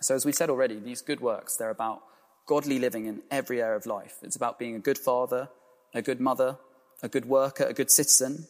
So, 0.00 0.14
as 0.14 0.24
we 0.24 0.32
said 0.32 0.48
already, 0.48 0.78
these 0.78 1.02
good 1.02 1.20
works, 1.20 1.56
they're 1.56 1.68
about 1.68 2.02
godly 2.46 2.78
living 2.78 3.04
in 3.04 3.22
every 3.30 3.62
area 3.62 3.76
of 3.76 3.86
life. 3.86 4.16
It's 4.22 4.34
about 4.34 4.58
being 4.58 4.74
a 4.74 4.80
good 4.80 4.98
father, 4.98 5.50
a 5.94 6.02
good 6.02 6.20
mother, 6.20 6.58
a 7.02 7.08
good 7.08 7.24
worker, 7.24 7.64
a 7.64 7.72
good 7.72 7.90
citizen. 7.90 8.46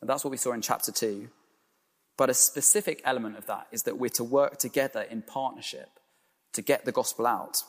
And 0.00 0.10
that's 0.10 0.24
what 0.24 0.30
we 0.30 0.36
saw 0.36 0.52
in 0.52 0.62
chapter 0.62 0.90
2. 0.90 1.28
But 2.16 2.30
a 2.30 2.34
specific 2.34 3.02
element 3.04 3.36
of 3.36 3.46
that 3.46 3.66
is 3.70 3.82
that 3.82 3.98
we're 3.98 4.08
to 4.10 4.24
work 4.24 4.58
together 4.58 5.02
in 5.02 5.22
partnership 5.22 5.88
to 6.54 6.62
get 6.62 6.84
the 6.84 6.92
gospel 6.92 7.26
out. 7.26 7.62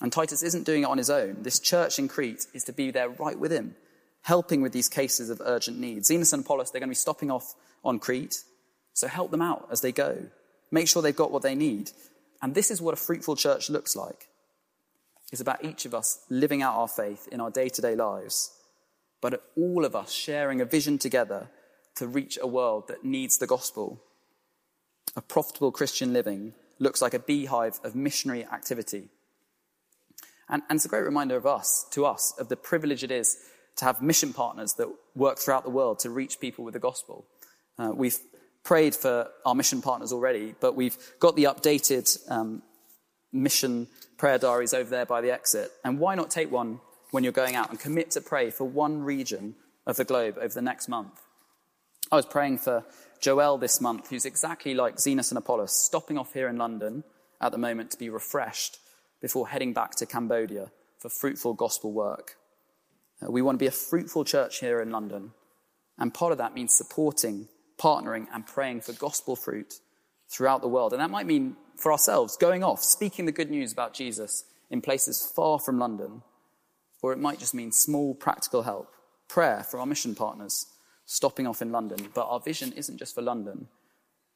And 0.00 0.12
Titus 0.12 0.44
isn't 0.44 0.64
doing 0.64 0.82
it 0.82 0.88
on 0.88 0.98
his 0.98 1.10
own. 1.10 1.38
This 1.42 1.58
church 1.58 1.98
in 1.98 2.06
Crete 2.06 2.46
is 2.54 2.64
to 2.64 2.72
be 2.72 2.92
there 2.92 3.08
right 3.08 3.38
with 3.38 3.50
him, 3.50 3.74
helping 4.22 4.62
with 4.62 4.72
these 4.72 4.88
cases 4.88 5.28
of 5.28 5.42
urgent 5.44 5.78
need. 5.80 6.04
Zenas 6.04 6.32
and 6.32 6.44
Apollos, 6.44 6.70
they're 6.70 6.80
going 6.80 6.88
to 6.88 6.92
be 6.92 6.94
stopping 6.94 7.32
off 7.32 7.54
on 7.84 7.98
Crete. 7.98 8.44
So 8.94 9.08
help 9.08 9.32
them 9.32 9.42
out 9.42 9.68
as 9.72 9.80
they 9.80 9.90
go. 9.90 10.26
Make 10.70 10.86
sure 10.86 11.02
they've 11.02 11.14
got 11.14 11.32
what 11.32 11.42
they 11.42 11.56
need. 11.56 11.90
And 12.40 12.54
this 12.54 12.70
is 12.70 12.80
what 12.80 12.94
a 12.94 12.96
fruitful 12.96 13.34
church 13.34 13.70
looks 13.70 13.96
like. 13.96 14.28
It's 15.30 15.40
about 15.40 15.64
each 15.64 15.84
of 15.84 15.94
us 15.94 16.20
living 16.30 16.62
out 16.62 16.76
our 16.76 16.88
faith 16.88 17.28
in 17.30 17.40
our 17.40 17.50
day 17.50 17.68
to 17.68 17.82
day 17.82 17.94
lives, 17.94 18.52
but 19.20 19.42
all 19.56 19.84
of 19.84 19.94
us 19.94 20.10
sharing 20.10 20.60
a 20.60 20.64
vision 20.64 20.98
together 20.98 21.48
to 21.96 22.06
reach 22.06 22.38
a 22.40 22.46
world 22.46 22.88
that 22.88 23.04
needs 23.04 23.38
the 23.38 23.46
gospel. 23.46 24.00
A 25.16 25.20
profitable 25.20 25.72
Christian 25.72 26.12
living 26.12 26.54
looks 26.78 27.02
like 27.02 27.14
a 27.14 27.18
beehive 27.18 27.80
of 27.82 27.94
missionary 27.94 28.44
activity. 28.44 29.08
And, 30.48 30.62
and, 30.70 30.78
it's 30.78 30.84
a 30.84 30.88
great 30.88 31.04
reminder 31.04 31.36
of 31.36 31.46
us, 31.46 31.84
to 31.90 32.06
us, 32.06 32.32
of 32.38 32.48
the 32.48 32.56
privilege 32.56 33.04
it 33.04 33.10
is 33.10 33.36
to 33.76 33.84
have 33.84 34.00
mission 34.00 34.32
partners 34.32 34.74
that 34.74 34.88
work 35.14 35.38
throughout 35.38 35.64
the 35.64 35.70
world 35.70 35.98
to 36.00 36.10
reach 36.10 36.40
people 36.40 36.64
with 36.64 36.74
the 36.74 36.80
gospel. 36.80 37.26
Uh, 37.78 37.92
we've 37.94 38.18
prayed 38.64 38.94
for 38.94 39.28
our 39.44 39.54
mission 39.54 39.82
partners 39.82 40.12
already, 40.12 40.54
but 40.60 40.74
we've 40.74 40.96
got 41.20 41.36
the 41.36 41.44
updated 41.44 42.18
um, 42.30 42.62
mission 43.32 43.88
prayer 44.18 44.36
diaries 44.36 44.74
over 44.74 44.90
there 44.90 45.06
by 45.06 45.20
the 45.20 45.30
exit. 45.30 45.72
And 45.84 45.98
why 45.98 46.14
not 46.14 46.30
take 46.30 46.50
one 46.50 46.80
when 47.12 47.24
you're 47.24 47.32
going 47.32 47.56
out 47.56 47.70
and 47.70 47.80
commit 47.80 48.10
to 48.12 48.20
pray 48.20 48.50
for 48.50 48.64
one 48.64 49.02
region 49.02 49.54
of 49.86 49.96
the 49.96 50.04
globe 50.04 50.36
over 50.38 50.52
the 50.52 50.60
next 50.60 50.88
month? 50.88 51.20
I 52.12 52.16
was 52.16 52.26
praying 52.26 52.58
for 52.58 52.84
Joel 53.20 53.58
this 53.58 53.80
month, 53.80 54.10
who's 54.10 54.24
exactly 54.24 54.74
like 54.74 54.96
Zenas 54.96 55.30
and 55.30 55.38
Apollos, 55.38 55.72
stopping 55.72 56.18
off 56.18 56.34
here 56.34 56.48
in 56.48 56.56
London 56.56 57.04
at 57.40 57.52
the 57.52 57.58
moment 57.58 57.90
to 57.92 57.98
be 57.98 58.10
refreshed 58.10 58.78
before 59.20 59.48
heading 59.48 59.72
back 59.72 59.94
to 59.96 60.06
Cambodia 60.06 60.70
for 60.98 61.08
fruitful 61.08 61.54
gospel 61.54 61.92
work. 61.92 62.36
Uh, 63.22 63.30
we 63.30 63.42
want 63.42 63.58
to 63.58 63.62
be 63.62 63.68
a 63.68 63.72
fruitful 63.72 64.24
church 64.24 64.60
here 64.60 64.80
in 64.80 64.90
London, 64.90 65.32
and 65.98 66.14
part 66.14 66.32
of 66.32 66.38
that 66.38 66.54
means 66.54 66.74
supporting, 66.74 67.48
partnering, 67.78 68.26
and 68.32 68.46
praying 68.46 68.80
for 68.80 68.92
gospel 68.92 69.36
fruit 69.36 69.74
throughout 70.28 70.60
the 70.60 70.68
world. 70.68 70.92
And 70.92 71.00
that 71.00 71.10
might 71.10 71.26
mean 71.26 71.56
for 71.76 71.92
ourselves 71.92 72.36
going 72.36 72.62
off, 72.62 72.82
speaking 72.82 73.24
the 73.24 73.32
good 73.32 73.50
news 73.50 73.72
about 73.72 73.94
Jesus 73.94 74.44
in 74.70 74.80
places 74.80 75.24
far 75.34 75.58
from 75.58 75.78
London, 75.78 76.22
or 77.02 77.12
it 77.12 77.18
might 77.18 77.38
just 77.38 77.54
mean 77.54 77.72
small 77.72 78.14
practical 78.14 78.62
help, 78.62 78.92
prayer 79.28 79.62
for 79.62 79.80
our 79.80 79.86
mission 79.86 80.14
partners 80.14 80.66
stopping 81.06 81.46
off 81.46 81.62
in 81.62 81.72
London. 81.72 82.08
But 82.14 82.26
our 82.28 82.40
vision 82.40 82.72
isn't 82.72 82.98
just 82.98 83.14
for 83.14 83.22
London, 83.22 83.68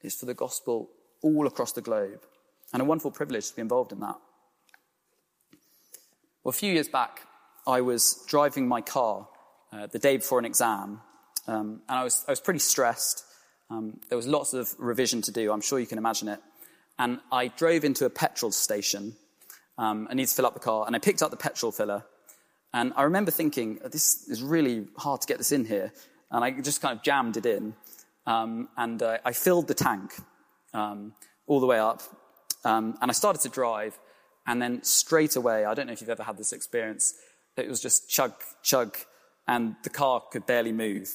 it's 0.01 0.15
for 0.15 0.25
the 0.25 0.33
gospel 0.33 0.89
all 1.21 1.47
across 1.47 1.71
the 1.71 1.81
globe. 1.81 2.21
And 2.73 2.81
a 2.81 2.85
wonderful 2.85 3.11
privilege 3.11 3.49
to 3.49 3.55
be 3.55 3.61
involved 3.61 3.91
in 3.91 3.99
that. 3.99 4.17
Well, 6.43 6.49
a 6.49 6.53
few 6.53 6.73
years 6.73 6.89
back, 6.89 7.21
I 7.65 7.81
was 7.81 8.25
driving 8.27 8.67
my 8.67 8.81
car 8.81 9.27
uh, 9.71 9.87
the 9.87 9.99
day 9.99 10.17
before 10.17 10.39
an 10.39 10.45
exam, 10.45 11.01
um, 11.47 11.81
and 11.87 11.99
I 11.99 12.03
was, 12.03 12.25
I 12.27 12.31
was 12.31 12.41
pretty 12.41 12.59
stressed. 12.59 13.23
Um, 13.69 13.99
there 14.09 14.17
was 14.17 14.27
lots 14.27 14.53
of 14.53 14.73
revision 14.77 15.21
to 15.23 15.31
do, 15.31 15.51
I'm 15.51 15.61
sure 15.61 15.79
you 15.79 15.87
can 15.87 15.97
imagine 15.97 16.27
it. 16.27 16.39
And 16.99 17.19
I 17.31 17.47
drove 17.47 17.83
into 17.83 18.05
a 18.05 18.09
petrol 18.09 18.51
station. 18.51 19.15
Um, 19.77 20.07
I 20.09 20.13
needed 20.13 20.29
to 20.29 20.35
fill 20.35 20.45
up 20.45 20.53
the 20.53 20.59
car, 20.59 20.85
and 20.85 20.95
I 20.95 20.99
picked 20.99 21.23
up 21.23 21.31
the 21.31 21.37
petrol 21.37 21.71
filler. 21.71 22.03
And 22.73 22.93
I 22.95 23.03
remember 23.03 23.31
thinking, 23.31 23.79
this 23.91 24.27
is 24.27 24.41
really 24.41 24.87
hard 24.97 25.21
to 25.21 25.27
get 25.27 25.37
this 25.37 25.51
in 25.51 25.65
here. 25.65 25.93
And 26.31 26.43
I 26.43 26.51
just 26.51 26.81
kind 26.81 26.97
of 26.97 27.03
jammed 27.03 27.37
it 27.37 27.45
in. 27.45 27.75
Um, 28.25 28.69
and 28.77 29.01
uh, 29.01 29.19
I 29.23 29.33
filled 29.33 29.67
the 29.67 29.73
tank 29.73 30.13
um, 30.73 31.13
all 31.45 31.59
the 31.59 31.67
way 31.67 31.79
up. 31.79 32.01
Um, 32.65 32.97
and 33.01 33.11
I 33.11 33.13
started 33.13 33.41
to 33.43 33.49
drive. 33.49 33.99
And 34.47 34.61
then 34.61 34.83
straight 34.83 35.35
away, 35.35 35.65
I 35.65 35.73
don't 35.73 35.87
know 35.87 35.93
if 35.93 36.01
you've 36.01 36.09
ever 36.09 36.23
had 36.23 36.37
this 36.37 36.51
experience, 36.51 37.13
it 37.55 37.69
was 37.69 37.79
just 37.79 38.09
chug, 38.09 38.33
chug, 38.63 38.97
and 39.47 39.75
the 39.83 39.89
car 39.89 40.23
could 40.31 40.45
barely 40.45 40.71
move. 40.71 41.13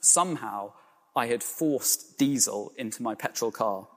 Somehow, 0.00 0.72
I 1.18 1.26
had 1.26 1.42
forced 1.42 2.16
diesel 2.16 2.72
into 2.76 3.02
my 3.02 3.16
petrol 3.16 3.50
car. 3.50 3.88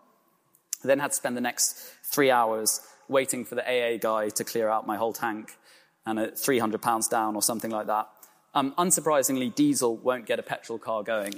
I 0.84 0.88
then 0.88 0.97
had 0.97 1.12
to 1.12 1.15
spend 1.15 1.38
the 1.38 1.41
next 1.41 1.77
three 2.03 2.31
hours 2.31 2.81
waiting 3.07 3.45
for 3.45 3.53
the 3.53 3.62
AA 3.62 3.97
guy 3.97 4.29
to 4.29 4.43
clear 4.43 4.67
out 4.67 4.88
my 4.88 4.97
whole 4.97 5.13
tank 5.13 5.55
and 6.03 6.17
at 6.17 6.39
300 6.39 6.81
pounds 6.81 7.07
down 7.07 7.36
or 7.36 7.43
something 7.43 7.69
like 7.69 7.86
that. 7.86 8.10
Um, 8.55 8.73
unsurprisingly, 8.75 9.53
diesel 9.53 9.95
won't 9.95 10.25
get 10.25 10.39
a 10.39 10.43
petrol 10.43 10.79
car 10.79 11.03
going. 11.03 11.36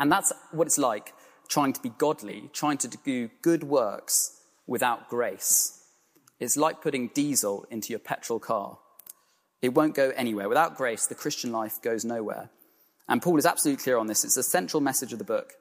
And 0.00 0.10
that's 0.10 0.32
what 0.50 0.66
it's 0.66 0.78
like 0.78 1.14
trying 1.48 1.72
to 1.72 1.80
be 1.80 1.90
godly, 1.90 2.50
trying 2.52 2.78
to 2.78 2.88
do 2.88 3.30
good 3.42 3.62
works 3.62 4.40
without 4.66 5.08
grace. 5.08 5.80
It's 6.40 6.56
like 6.56 6.82
putting 6.82 7.08
diesel 7.14 7.66
into 7.70 7.90
your 7.90 8.00
petrol 8.00 8.40
car. 8.40 8.78
It 9.62 9.74
won't 9.74 9.94
go 9.94 10.10
anywhere. 10.16 10.48
Without 10.48 10.76
grace, 10.76 11.06
the 11.06 11.14
Christian 11.14 11.52
life 11.52 11.80
goes 11.80 12.04
nowhere. 12.04 12.50
And 13.08 13.22
Paul 13.22 13.38
is 13.38 13.46
absolutely 13.46 13.82
clear 13.82 13.98
on 13.98 14.06
this. 14.06 14.24
It's 14.24 14.34
the 14.34 14.42
central 14.42 14.80
message 14.80 15.12
of 15.12 15.18
the 15.18 15.24
book, 15.24 15.54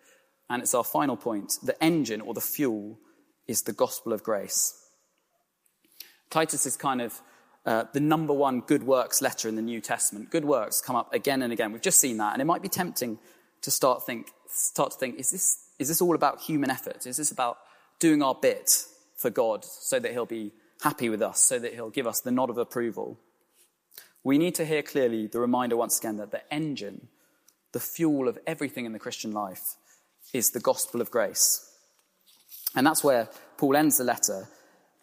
and 0.50 0.62
it's 0.62 0.74
our 0.74 0.84
final 0.84 1.16
point. 1.16 1.58
The 1.62 1.82
engine 1.84 2.22
or 2.22 2.34
the 2.34 2.42
fuel 2.42 2.98
is 3.48 3.64
the 3.64 3.74
gospel 3.74 4.14
of 4.14 4.24
grace. 4.24 4.82
Titus 6.30 6.66
is 6.66 6.76
kind 6.76 7.02
of 7.02 7.22
uh, 7.66 7.86
the 7.94 8.00
number 8.00 8.34
one 8.34 8.62
good 8.62 8.84
works 8.84 9.22
letter 9.22 9.48
in 9.48 9.56
the 9.56 9.62
New 9.62 9.82
Testament. 9.82 10.30
Good 10.30 10.46
works 10.46 10.82
come 10.82 10.96
up 10.96 11.14
again 11.14 11.42
and 11.42 11.52
again. 11.52 11.72
We've 11.72 11.82
just 11.82 12.00
seen 12.00 12.18
that, 12.18 12.34
and 12.34 12.42
it 12.42 12.46
might 12.46 12.62
be 12.62 12.70
tempting 12.70 13.20
to 13.62 13.72
start 13.72 14.06
think 14.06 14.28
start 14.48 14.92
to 14.92 14.98
think: 14.98 15.20
Is 15.20 15.32
this 15.32 15.66
is 15.80 15.88
this 15.88 16.02
all 16.02 16.16
about 16.16 16.42
human 16.42 16.70
effort? 16.70 17.06
Is 17.06 17.18
this 17.18 17.32
about 17.32 17.58
doing 18.00 18.22
our 18.22 18.36
bit 18.36 18.86
for 19.18 19.30
God 19.30 19.66
so 19.66 20.00
that 20.00 20.12
He'll 20.12 20.26
be 20.26 20.52
happy 20.82 21.10
with 21.10 21.22
us, 21.22 21.40
so 21.40 21.60
that 21.60 21.74
He'll 21.74 21.90
give 21.90 22.08
us 22.08 22.22
the 22.22 22.32
nod 22.32 22.50
of 22.50 22.58
approval? 22.58 23.20
We 24.24 24.38
need 24.38 24.56
to 24.56 24.66
hear 24.66 24.82
clearly 24.82 25.28
the 25.28 25.40
reminder 25.40 25.78
once 25.78 26.00
again 26.00 26.18
that 26.18 26.32
the 26.32 26.42
engine, 26.54 27.08
the 27.76 27.80
fuel 27.82 28.28
of 28.28 28.40
everything 28.48 28.86
in 28.86 28.94
the 28.94 29.00
Christian 29.00 29.34
life, 29.34 29.76
is 30.34 30.52
the 30.52 30.60
gospel 30.60 31.02
of 31.02 31.12
grace. 31.12 31.70
And 32.76 32.88
that's 32.88 33.04
where 33.04 33.30
Paul 33.58 33.76
ends 33.76 33.98
the 33.98 34.04
letter 34.04 34.48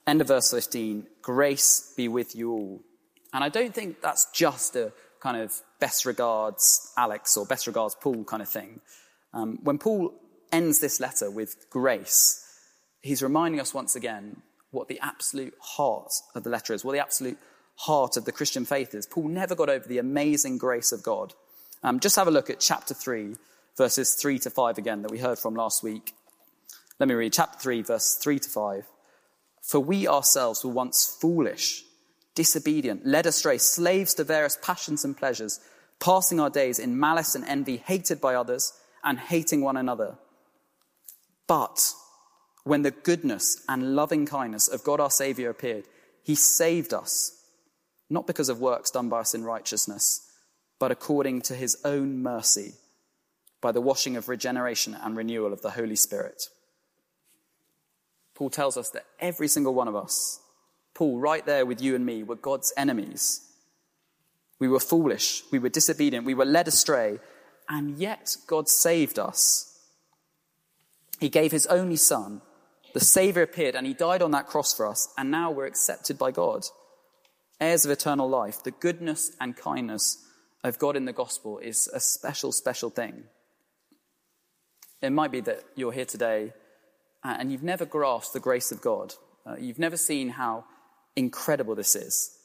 End 0.06 0.20
of 0.20 0.28
verse 0.28 0.50
15 0.50 1.06
Grace 1.20 1.94
be 1.96 2.08
with 2.08 2.34
you 2.34 2.50
all. 2.50 2.80
And 3.32 3.44
I 3.44 3.48
don't 3.48 3.74
think 3.74 4.02
that's 4.02 4.26
just 4.32 4.76
a 4.76 4.92
kind 5.20 5.36
of 5.36 5.54
best 5.78 6.04
regards 6.04 6.92
Alex 6.96 7.36
or 7.36 7.46
best 7.46 7.66
regards 7.66 7.94
Paul 7.94 8.24
kind 8.24 8.42
of 8.42 8.48
thing. 8.48 8.80
Um, 9.32 9.58
when 9.62 9.78
Paul 9.78 10.12
ends 10.50 10.80
this 10.80 10.98
letter 11.00 11.30
with 11.30 11.70
grace, 11.70 12.44
he's 13.00 13.22
reminding 13.22 13.60
us 13.60 13.72
once 13.72 13.94
again 13.94 14.42
what 14.70 14.88
the 14.88 14.98
absolute 15.00 15.54
heart 15.60 16.12
of 16.34 16.42
the 16.42 16.50
letter 16.50 16.74
is, 16.74 16.84
what 16.84 16.92
the 16.92 16.98
absolute 16.98 17.38
heart 17.76 18.16
of 18.16 18.24
the 18.24 18.32
Christian 18.32 18.64
faith 18.64 18.94
is. 18.94 19.06
Paul 19.06 19.28
never 19.28 19.54
got 19.54 19.70
over 19.70 19.86
the 19.86 19.98
amazing 19.98 20.58
grace 20.58 20.90
of 20.92 21.02
God. 21.02 21.32
Um, 21.82 21.98
just 22.00 22.16
have 22.16 22.28
a 22.28 22.32
look 22.32 22.48
at 22.48 22.60
chapter 22.60 22.94
3, 22.94 23.34
verses 23.76 24.14
3 24.14 24.38
to 24.40 24.50
5 24.50 24.78
again 24.78 25.02
that 25.02 25.10
we 25.10 25.18
heard 25.18 25.38
from 25.38 25.54
last 25.54 25.82
week. 25.82 26.12
Let 27.00 27.08
me 27.08 27.14
read 27.14 27.32
chapter 27.32 27.58
3, 27.58 27.82
verse 27.82 28.14
3 28.14 28.38
to 28.38 28.48
5. 28.48 28.86
For 29.62 29.80
we 29.80 30.06
ourselves 30.06 30.64
were 30.64 30.70
once 30.70 31.16
foolish, 31.20 31.84
disobedient, 32.34 33.04
led 33.04 33.26
astray, 33.26 33.58
slaves 33.58 34.14
to 34.14 34.24
various 34.24 34.56
passions 34.62 35.04
and 35.04 35.16
pleasures, 35.16 35.60
passing 35.98 36.38
our 36.38 36.50
days 36.50 36.78
in 36.78 36.98
malice 36.98 37.34
and 37.34 37.44
envy, 37.44 37.78
hated 37.78 38.20
by 38.20 38.34
others, 38.34 38.72
and 39.02 39.18
hating 39.18 39.62
one 39.62 39.76
another. 39.76 40.16
But 41.48 41.92
when 42.64 42.82
the 42.82 42.92
goodness 42.92 43.64
and 43.68 43.96
loving 43.96 44.26
kindness 44.26 44.68
of 44.68 44.84
God 44.84 45.00
our 45.00 45.10
Saviour 45.10 45.50
appeared, 45.50 45.84
he 46.22 46.36
saved 46.36 46.94
us, 46.94 47.44
not 48.08 48.28
because 48.28 48.48
of 48.48 48.60
works 48.60 48.90
done 48.90 49.08
by 49.08 49.20
us 49.20 49.34
in 49.34 49.42
righteousness, 49.44 50.31
but 50.82 50.90
according 50.90 51.40
to 51.40 51.54
his 51.54 51.78
own 51.84 52.24
mercy, 52.24 52.72
by 53.60 53.70
the 53.70 53.80
washing 53.80 54.16
of 54.16 54.28
regeneration 54.28 54.98
and 55.00 55.16
renewal 55.16 55.52
of 55.52 55.62
the 55.62 55.70
Holy 55.70 55.94
Spirit 55.94 56.48
Paul 58.34 58.50
tells 58.50 58.76
us 58.76 58.90
that 58.90 59.06
every 59.20 59.46
single 59.46 59.74
one 59.74 59.86
of 59.86 59.94
us, 59.94 60.40
Paul, 60.92 61.20
right 61.20 61.46
there 61.46 61.64
with 61.64 61.80
you 61.80 61.94
and 61.94 62.04
me, 62.04 62.24
were 62.24 62.34
God's 62.34 62.72
enemies. 62.76 63.48
We 64.58 64.66
were 64.66 64.80
foolish, 64.80 65.44
we 65.52 65.60
were 65.60 65.68
disobedient, 65.68 66.26
we 66.26 66.34
were 66.34 66.44
led 66.44 66.66
astray, 66.66 67.20
and 67.68 67.96
yet 67.96 68.36
God 68.48 68.68
saved 68.68 69.20
us. 69.20 69.78
He 71.20 71.28
gave 71.28 71.52
his 71.52 71.68
only 71.68 71.94
son. 71.94 72.42
The 72.92 72.98
Savior 72.98 73.42
appeared 73.42 73.76
and 73.76 73.86
he 73.86 73.94
died 73.94 74.20
on 74.20 74.32
that 74.32 74.48
cross 74.48 74.74
for 74.74 74.88
us, 74.88 75.14
and 75.16 75.30
now 75.30 75.52
we're 75.52 75.66
accepted 75.66 76.18
by 76.18 76.32
God. 76.32 76.64
Heirs 77.60 77.84
of 77.84 77.92
eternal 77.92 78.28
life, 78.28 78.64
the 78.64 78.72
goodness 78.72 79.30
and 79.40 79.56
kindness 79.56 80.18
of 80.64 80.78
God 80.78 80.96
in 80.96 81.04
the 81.04 81.12
gospel 81.12 81.58
is 81.58 81.88
a 81.92 82.00
special, 82.00 82.52
special 82.52 82.90
thing. 82.90 83.24
It 85.00 85.10
might 85.10 85.32
be 85.32 85.40
that 85.40 85.64
you're 85.74 85.92
here 85.92 86.04
today 86.04 86.52
uh, 87.24 87.36
and 87.38 87.50
you've 87.50 87.62
never 87.62 87.84
grasped 87.84 88.32
the 88.32 88.40
grace 88.40 88.72
of 88.72 88.80
God, 88.80 89.14
uh, 89.46 89.56
you've 89.58 89.78
never 89.78 89.96
seen 89.96 90.30
how 90.30 90.64
incredible 91.16 91.74
this 91.74 91.94
is, 91.94 92.36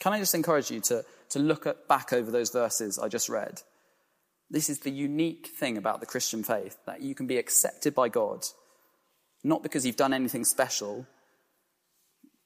can 0.00 0.14
I 0.14 0.18
just 0.18 0.34
encourage 0.34 0.70
you 0.70 0.80
to, 0.80 1.04
to 1.28 1.38
look 1.38 1.66
at, 1.66 1.86
back 1.86 2.12
over 2.12 2.30
those 2.30 2.50
verses 2.50 2.98
I 2.98 3.08
just 3.08 3.28
read? 3.28 3.62
This 4.48 4.68
is 4.68 4.80
the 4.80 4.90
unique 4.90 5.48
thing 5.48 5.76
about 5.76 6.00
the 6.00 6.06
Christian 6.06 6.42
faith 6.42 6.78
that 6.86 7.02
you 7.02 7.14
can 7.14 7.26
be 7.26 7.36
accepted 7.36 7.94
by 7.94 8.08
God, 8.08 8.44
not 9.44 9.62
because 9.62 9.86
you've 9.86 9.96
done 9.96 10.14
anything 10.14 10.44
special, 10.44 11.06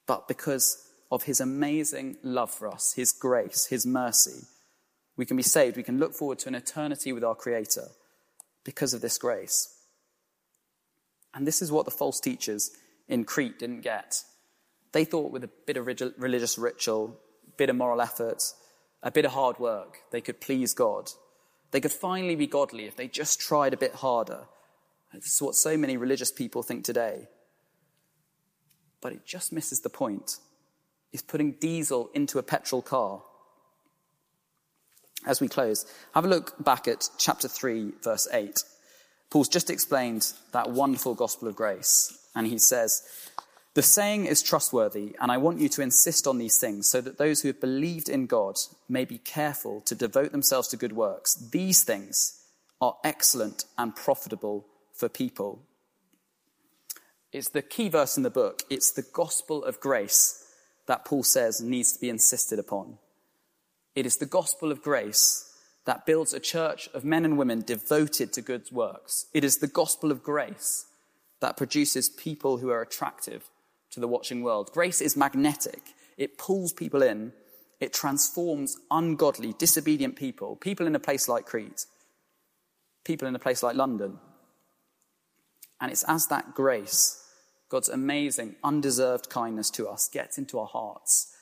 but 0.07 0.29
because 0.29 0.87
of 1.11 1.23
his 1.23 1.41
amazing 1.41 2.17
love 2.23 2.51
for 2.51 2.69
us, 2.69 2.93
his 2.95 3.13
grace, 3.13 3.67
his 3.67 3.87
mercy. 3.87 4.47
We 5.17 5.27
can 5.27 5.37
be 5.37 5.43
saved. 5.43 5.77
We 5.77 5.83
can 5.83 5.99
look 5.99 6.15
forward 6.15 6.39
to 6.41 6.49
an 6.49 6.55
eternity 6.55 7.13
with 7.13 7.25
our 7.25 7.35
Creator 7.35 7.89
because 8.65 8.95
of 8.95 9.01
this 9.01 9.19
grace. 9.19 9.77
And 11.35 11.47
this 11.47 11.63
is 11.63 11.71
what 11.71 11.85
the 11.85 11.91
false 11.91 12.21
teachers 12.21 12.71
in 13.09 13.25
Crete 13.25 13.59
didn't 13.59 13.83
get. 13.83 14.23
They 14.93 15.05
thought 15.05 15.33
with 15.33 15.45
a 15.45 15.51
bit 15.67 15.77
of 15.77 15.87
religious 15.87 16.57
ritual, 16.57 17.19
a 17.47 17.51
bit 17.57 17.71
of 17.71 17.77
moral 17.77 18.01
effort, 18.01 18.43
a 19.03 19.11
bit 19.11 19.25
of 19.25 19.33
hard 19.33 19.59
work, 19.59 19.99
they 20.11 20.21
could 20.21 20.41
please 20.41 20.73
God. 20.73 21.11
They 21.73 21.81
could 21.81 21.93
finally 21.93 22.37
be 22.37 22.47
godly 22.47 22.87
if 22.87 22.97
they 22.97 23.09
just 23.09 23.41
tried 23.41 23.75
a 23.75 23.77
bit 23.77 23.97
harder. 23.97 24.45
This 25.13 25.35
is 25.35 25.43
what 25.43 25.55
so 25.55 25.77
many 25.77 25.97
religious 25.97 26.33
people 26.33 26.63
think 26.63 26.85
today. 26.85 27.29
But 29.01 29.13
it 29.13 29.27
just 29.27 29.53
misses 29.53 29.81
the 29.81 29.91
point. 29.91 30.39
It's 31.13 31.23
putting 31.23 31.53
diesel 31.53 32.11
into 32.15 32.39
a 32.39 32.43
petrol 32.43 32.83
car. 32.83 33.23
As 35.27 35.41
we 35.41 35.49
close, 35.49 35.87
have 36.15 36.25
a 36.25 36.29
look 36.29 36.55
back 36.63 36.87
at 36.87 37.09
chapter 37.19 37.49
3, 37.49 37.93
verse 38.03 38.29
8. 38.33 38.63
Paul's 39.31 39.49
just 39.49 39.71
explained 39.71 40.33
that 40.53 40.71
wonderful 40.71 41.15
gospel 41.15 41.49
of 41.49 41.57
grace, 41.57 42.17
and 42.35 42.47
he 42.47 42.59
says, 42.59 43.03
The 43.73 43.83
saying 43.83 44.27
is 44.27 44.43
trustworthy, 44.43 45.17
and 45.21 45.33
I 45.33 45.39
want 45.39 45.59
you 45.59 45.69
to 45.71 45.83
insist 45.83 46.27
on 46.27 46.39
these 46.39 46.59
things 46.59 46.89
so 46.89 47.01
that 47.01 47.19
those 47.19 47.41
who 47.41 47.49
have 47.49 47.61
believed 47.61 48.09
in 48.09 48.27
God 48.27 48.57
may 48.89 49.05
be 49.05 49.19
careful 49.19 49.81
to 49.83 49.95
devote 49.95 50.31
themselves 50.31 50.69
to 50.69 50.77
good 50.77 50.93
works. 50.93 51.35
These 51.35 51.85
things 51.85 52.41
are 52.81 52.97
excellent 53.03 53.65
and 53.79 53.97
profitable 53.97 54.67
for 54.93 55.09
people. 55.09 55.63
It's 57.33 57.49
the 57.49 57.63
key 57.63 57.89
verse 57.89 58.17
in 58.17 58.23
the 58.23 58.31
book. 58.31 58.63
It's 58.71 58.93
the 58.93 59.07
gospel 59.13 59.65
of 59.65 59.81
grace 59.81 60.47
that 60.87 61.05
Paul 61.05 61.25
says 61.25 61.61
needs 61.61 61.93
to 61.93 62.01
be 62.01 62.11
insisted 62.11 62.59
upon. 62.59 62.99
It 63.95 64.07
is 64.07 64.17
the 64.17 64.27
gospel 64.27 64.73
of 64.73 64.83
grace 64.83 65.51
that 65.85 66.07
builds 66.07 66.33
a 66.33 66.41
church 66.41 66.89
of 66.95 67.05
men 67.05 67.25
and 67.25 67.39
women 67.39 67.61
devoted 67.61 68.33
to 68.33 68.43
good 68.43 68.71
works. 68.73 69.27
It 69.33 69.45
is 69.45 69.59
the 69.59 69.67
gospel 69.67 70.11
of 70.11 70.23
grace 70.23 70.87
that 71.41 71.57
produces 71.57 72.09
people 72.09 72.59
who 72.59 72.71
are 72.71 72.81
attractive 72.81 73.49
to 73.91 74.01
the 74.01 74.09
watching 74.09 74.43
world. 74.43 74.71
Grace 74.73 75.01
is 75.01 75.17
magnetic. 75.17 75.83
It 76.17 76.39
pulls 76.39 76.73
people 76.73 77.03
in. 77.03 77.33
It 77.81 77.93
transforms 77.93 78.79
ungodly, 78.91 79.55
disobedient 79.59 80.17
people, 80.17 80.57
people 80.57 80.87
in 80.87 80.95
a 80.95 81.01
place 81.01 81.29
like 81.29 81.45
Crete, 81.45 81.87
people 83.05 83.29
in 83.29 83.37
a 83.37 83.41
place 83.41 83.63
like 83.63 83.77
London. 83.77 84.19
And 85.81 85.93
it's 85.93 86.05
as 86.05 86.29
that 86.29 86.55
grace, 86.55 87.23
God's 87.69 87.91
amazing, 87.91 88.57
undeserved 88.65 89.29
kindness 89.29 89.71
to 89.73 89.89
us, 89.89 90.09
gets 90.09 90.39
into 90.39 90.59
our 90.59 90.67
hearts 90.67 91.34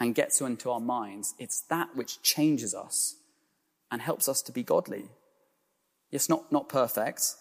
and 0.00 0.14
gets 0.14 0.40
into 0.40 0.70
our 0.70 0.80
minds, 0.80 1.34
it's 1.38 1.62
that 1.62 1.96
which 1.96 2.22
changes 2.22 2.74
us 2.74 3.16
and 3.90 4.00
helps 4.00 4.28
us 4.28 4.42
to 4.42 4.52
be 4.52 4.62
godly. 4.62 5.06
Yes, 6.10 6.28
not, 6.28 6.50
not 6.52 6.68
perfect, 6.68 7.34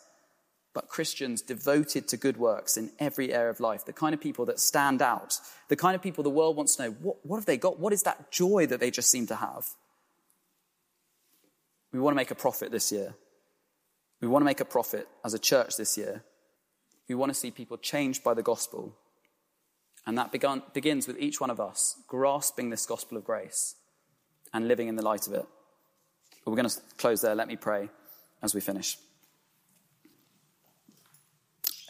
but 0.74 0.90
Christians 0.90 1.42
devoted 1.42 2.08
to 2.08 2.18
good 2.18 2.38
works 2.38 2.78
in 2.78 2.92
every 3.00 3.34
area 3.34 3.50
of 3.50 3.60
life, 3.60 3.86
the 3.86 3.94
kind 3.94 4.14
of 4.14 4.22
people 4.22 4.46
that 4.46 4.60
stand 4.60 5.02
out, 5.02 5.40
the 5.70 5.76
kind 5.76 5.96
of 5.96 6.02
people 6.02 6.24
the 6.24 6.30
world 6.30 6.56
wants 6.56 6.76
to 6.76 6.84
know 6.84 6.92
what, 7.02 7.18
what 7.26 7.38
have 7.38 7.46
they 7.46 7.58
got? 7.58 7.80
What 7.80 7.94
is 7.94 8.04
that 8.04 8.32
joy 8.32 8.66
that 8.68 8.80
they 8.80 8.92
just 8.92 9.10
seem 9.10 9.28
to 9.28 9.36
have? 9.36 9.66
We 11.92 12.00
want 12.00 12.14
to 12.14 12.18
make 12.18 12.32
a 12.32 12.36
profit 12.36 12.72
this 12.72 12.92
year. 12.92 13.16
We 14.22 14.28
want 14.28 14.42
to 14.42 14.46
make 14.46 14.60
a 14.60 14.66
profit 14.66 15.08
as 15.24 15.34
a 15.34 15.40
church 15.40 15.78
this 15.78 15.98
year. 15.98 16.24
We 17.08 17.16
want 17.16 17.32
to 17.32 17.40
see 17.40 17.52
people 17.52 17.78
changed 17.78 18.24
by 18.24 18.34
the 18.34 18.44
gospel. 18.44 18.96
And 20.08 20.18
that 20.18 20.32
begins 20.32 21.06
with 21.06 21.20
each 21.20 21.40
one 21.40 21.52
of 21.52 21.60
us 21.60 22.02
grasping 22.08 22.72
this 22.72 22.88
gospel 22.88 23.18
of 23.18 23.24
grace 23.24 23.76
and 24.52 24.68
living 24.68 24.88
in 24.88 24.96
the 24.96 25.04
light 25.04 25.28
of 25.28 25.34
it. 25.34 25.46
But 26.44 26.52
we're 26.52 26.58
going 26.58 26.70
to 26.70 26.82
close 26.98 27.22
there. 27.22 27.36
Let 27.36 27.48
me 27.48 27.58
pray 27.58 27.90
as 28.42 28.56
we 28.56 28.62
finish. 28.62 28.98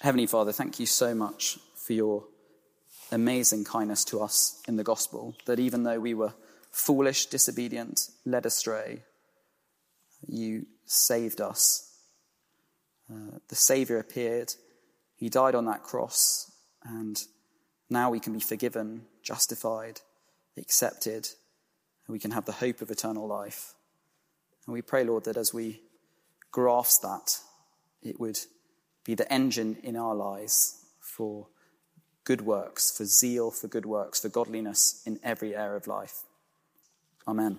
Heavenly 0.01 0.27
Father, 0.27 0.51
thank 0.51 0.79
you 0.79 0.85
so 0.85 1.15
much 1.15 1.59
for 1.75 1.93
your 1.93 2.25
amazing 3.11 3.63
kindness 3.63 4.03
to 4.05 4.21
us 4.21 4.61
in 4.67 4.75
the 4.75 4.83
gospel, 4.83 5.35
that 5.45 5.59
even 5.59 5.83
though 5.83 5.99
we 5.99 6.13
were 6.13 6.33
foolish, 6.71 7.27
disobedient, 7.27 8.09
led 8.25 8.45
astray, 8.45 9.03
you 10.27 10.65
saved 10.85 11.39
us 11.39 11.87
uh, 13.11 13.37
the 13.47 13.55
Savior 13.55 13.99
appeared. 13.99 14.53
He 15.15 15.29
died 15.29 15.55
on 15.55 15.65
that 15.65 15.83
cross, 15.83 16.51
and 16.83 17.21
now 17.89 18.09
we 18.09 18.19
can 18.19 18.33
be 18.33 18.39
forgiven, 18.39 19.05
justified, 19.23 20.01
accepted, 20.57 21.29
and 22.05 22.13
we 22.13 22.19
can 22.19 22.31
have 22.31 22.45
the 22.45 22.51
hope 22.51 22.81
of 22.81 22.91
eternal 22.91 23.27
life. 23.27 23.73
And 24.65 24.73
we 24.73 24.81
pray, 24.81 25.03
Lord, 25.03 25.23
that 25.25 25.37
as 25.37 25.53
we 25.53 25.81
grasp 26.51 27.01
that, 27.03 27.39
it 28.01 28.19
would 28.19 28.39
be 29.05 29.15
the 29.15 29.31
engine 29.31 29.77
in 29.83 29.95
our 29.95 30.13
lives 30.13 30.85
for 30.99 31.47
good 32.25 32.41
works, 32.41 32.91
for 32.95 33.05
zeal 33.05 33.51
for 33.51 33.69
good 33.69 33.85
works, 33.85 34.19
for 34.19 34.27
godliness 34.27 35.01
in 35.05 35.17
every 35.23 35.55
area 35.55 35.77
of 35.77 35.87
life. 35.87 36.23
Amen. 37.25 37.55